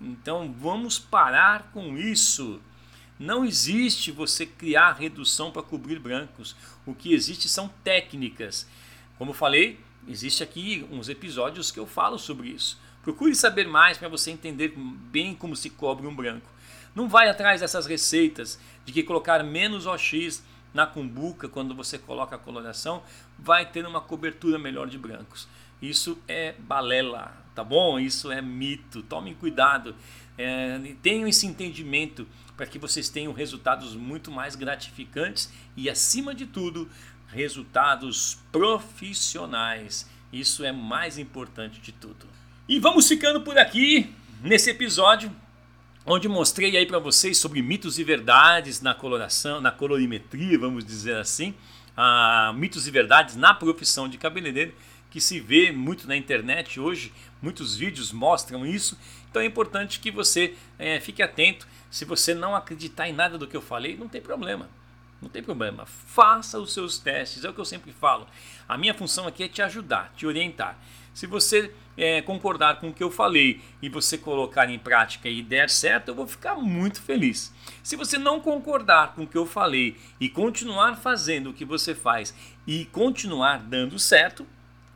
Então 0.00 0.52
vamos 0.58 0.98
parar 0.98 1.70
com 1.72 1.96
isso. 1.96 2.60
Não 3.18 3.44
existe 3.44 4.10
você 4.10 4.44
criar 4.44 4.92
redução 4.92 5.50
para 5.50 5.62
cobrir 5.62 5.98
brancos. 5.98 6.56
O 6.84 6.94
que 6.94 7.12
existe 7.12 7.48
são 7.48 7.68
técnicas. 7.82 8.66
Como 9.16 9.32
falei, 9.32 9.78
existe 10.08 10.42
aqui 10.42 10.86
uns 10.90 11.08
episódios 11.08 11.70
que 11.70 11.78
eu 11.78 11.86
falo 11.86 12.18
sobre 12.18 12.48
isso. 12.48 12.78
Procure 13.04 13.34
saber 13.34 13.68
mais 13.68 13.98
para 13.98 14.08
você 14.08 14.30
entender 14.30 14.72
bem 14.76 15.34
como 15.34 15.54
se 15.54 15.68
cobre 15.68 16.06
um 16.06 16.14
branco. 16.14 16.48
Não 16.94 17.06
vai 17.06 17.28
atrás 17.28 17.60
dessas 17.60 17.86
receitas 17.86 18.58
de 18.84 18.92
que 18.92 19.02
colocar 19.02 19.44
menos 19.44 19.86
OX 19.86 20.42
na 20.72 20.86
cumbuca 20.86 21.46
quando 21.46 21.74
você 21.74 21.98
coloca 21.98 22.34
a 22.34 22.38
coloração 22.38 23.02
vai 23.38 23.70
ter 23.70 23.86
uma 23.86 24.00
cobertura 24.00 24.58
melhor 24.58 24.88
de 24.88 24.96
brancos. 24.96 25.46
Isso 25.82 26.18
é 26.26 26.54
balela, 26.58 27.36
tá 27.54 27.62
bom? 27.62 28.00
Isso 28.00 28.32
é 28.32 28.40
mito. 28.40 29.02
Tomem 29.02 29.34
cuidado. 29.34 29.94
É, 30.38 30.94
tenham 31.02 31.28
esse 31.28 31.46
entendimento 31.46 32.26
para 32.56 32.66
que 32.66 32.78
vocês 32.78 33.10
tenham 33.10 33.34
resultados 33.34 33.94
muito 33.94 34.30
mais 34.30 34.56
gratificantes 34.56 35.52
e, 35.76 35.90
acima 35.90 36.34
de 36.34 36.46
tudo, 36.46 36.88
resultados 37.28 38.38
profissionais. 38.50 40.08
Isso 40.32 40.64
é 40.64 40.72
mais 40.72 41.18
importante 41.18 41.80
de 41.80 41.92
tudo. 41.92 42.26
E 42.66 42.78
vamos 42.78 43.06
ficando 43.06 43.42
por 43.42 43.58
aqui 43.58 44.10
nesse 44.40 44.70
episódio 44.70 45.30
onde 46.06 46.26
mostrei 46.28 46.74
aí 46.78 46.86
para 46.86 46.98
vocês 46.98 47.36
sobre 47.36 47.60
mitos 47.60 47.98
e 47.98 48.04
verdades 48.04 48.80
na 48.80 48.94
coloração, 48.94 49.60
na 49.60 49.70
colorimetria, 49.70 50.58
vamos 50.58 50.82
dizer 50.82 51.16
assim, 51.16 51.54
ah, 51.94 52.54
mitos 52.56 52.88
e 52.88 52.90
verdades 52.90 53.36
na 53.36 53.52
profissão 53.52 54.08
de 54.08 54.16
cabeleireiro, 54.16 54.74
que 55.10 55.20
se 55.20 55.40
vê 55.40 55.72
muito 55.72 56.08
na 56.08 56.16
internet 56.16 56.80
hoje, 56.80 57.12
muitos 57.42 57.76
vídeos 57.76 58.12
mostram 58.12 58.64
isso, 58.64 58.98
então 59.28 59.42
é 59.42 59.44
importante 59.44 60.00
que 60.00 60.10
você 60.10 60.54
é, 60.78 60.98
fique 61.00 61.22
atento. 61.22 61.68
Se 61.90 62.06
você 62.06 62.32
não 62.32 62.56
acreditar 62.56 63.06
em 63.06 63.12
nada 63.12 63.36
do 63.36 63.46
que 63.46 63.56
eu 63.56 63.62
falei, 63.62 63.94
não 63.94 64.08
tem 64.08 64.22
problema. 64.22 64.70
Não 65.20 65.28
tem 65.28 65.42
problema. 65.42 65.84
Faça 65.84 66.58
os 66.58 66.72
seus 66.72 66.98
testes, 66.98 67.44
é 67.44 67.50
o 67.50 67.52
que 67.52 67.60
eu 67.60 67.64
sempre 67.64 67.92
falo. 67.92 68.26
A 68.66 68.78
minha 68.78 68.94
função 68.94 69.26
aqui 69.26 69.42
é 69.42 69.48
te 69.48 69.60
ajudar, 69.60 70.12
te 70.16 70.26
orientar. 70.26 70.78
Se 71.14 71.28
você 71.28 71.72
é, 71.96 72.20
concordar 72.20 72.80
com 72.80 72.88
o 72.88 72.92
que 72.92 73.02
eu 73.02 73.10
falei 73.10 73.62
e 73.80 73.88
você 73.88 74.18
colocar 74.18 74.68
em 74.68 74.78
prática 74.78 75.28
e 75.28 75.42
der 75.42 75.70
certo, 75.70 76.08
eu 76.08 76.14
vou 76.14 76.26
ficar 76.26 76.56
muito 76.56 77.00
feliz. 77.00 77.54
Se 77.84 77.94
você 77.94 78.18
não 78.18 78.40
concordar 78.40 79.14
com 79.14 79.22
o 79.22 79.26
que 79.26 79.38
eu 79.38 79.46
falei 79.46 79.96
e 80.18 80.28
continuar 80.28 80.96
fazendo 80.96 81.50
o 81.50 81.54
que 81.54 81.64
você 81.64 81.94
faz 81.94 82.34
e 82.66 82.84
continuar 82.86 83.58
dando 83.58 83.96
certo, 83.96 84.44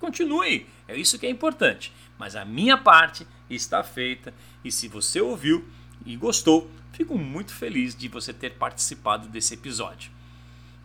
continue. 0.00 0.66
É 0.88 0.96
isso 0.96 1.18
que 1.18 1.26
é 1.26 1.30
importante. 1.30 1.92
Mas 2.18 2.34
a 2.34 2.44
minha 2.44 2.76
parte 2.76 3.24
está 3.48 3.84
feita 3.84 4.34
e 4.64 4.72
se 4.72 4.88
você 4.88 5.20
ouviu 5.20 5.68
e 6.04 6.16
gostou, 6.16 6.68
fico 6.92 7.16
muito 7.16 7.54
feliz 7.54 7.94
de 7.94 8.08
você 8.08 8.32
ter 8.32 8.54
participado 8.54 9.28
desse 9.28 9.54
episódio. 9.54 10.10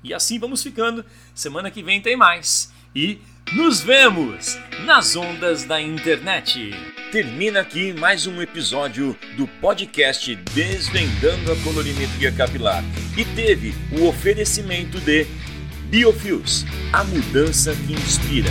E 0.04 0.14
assim 0.14 0.38
vamos 0.38 0.62
ficando. 0.62 1.04
Semana 1.34 1.72
que 1.72 1.82
vem 1.82 2.02
tem 2.02 2.16
mais. 2.16 2.72
E 2.96 3.20
nos 3.54 3.82
vemos 3.82 4.58
nas 4.84 5.16
ondas 5.16 5.64
da 5.64 5.80
internet. 5.80 6.72
Termina 7.12 7.62
aqui 7.62 7.94
mais 7.94 8.26
um 8.26 8.42
episódio 8.42 9.16
do 9.38 9.48
podcast 9.48 10.36
Desvendando 10.54 11.52
a 11.52 11.56
Colorimetria 11.58 12.32
Capilar 12.32 12.84
e 13.16 13.24
teve 13.24 13.76
o 13.92 14.08
oferecimento 14.08 15.00
de 15.00 15.28
Biofios, 15.86 16.66
a 16.92 17.04
mudança 17.04 17.76
que 17.76 17.94
inspira. 17.94 18.50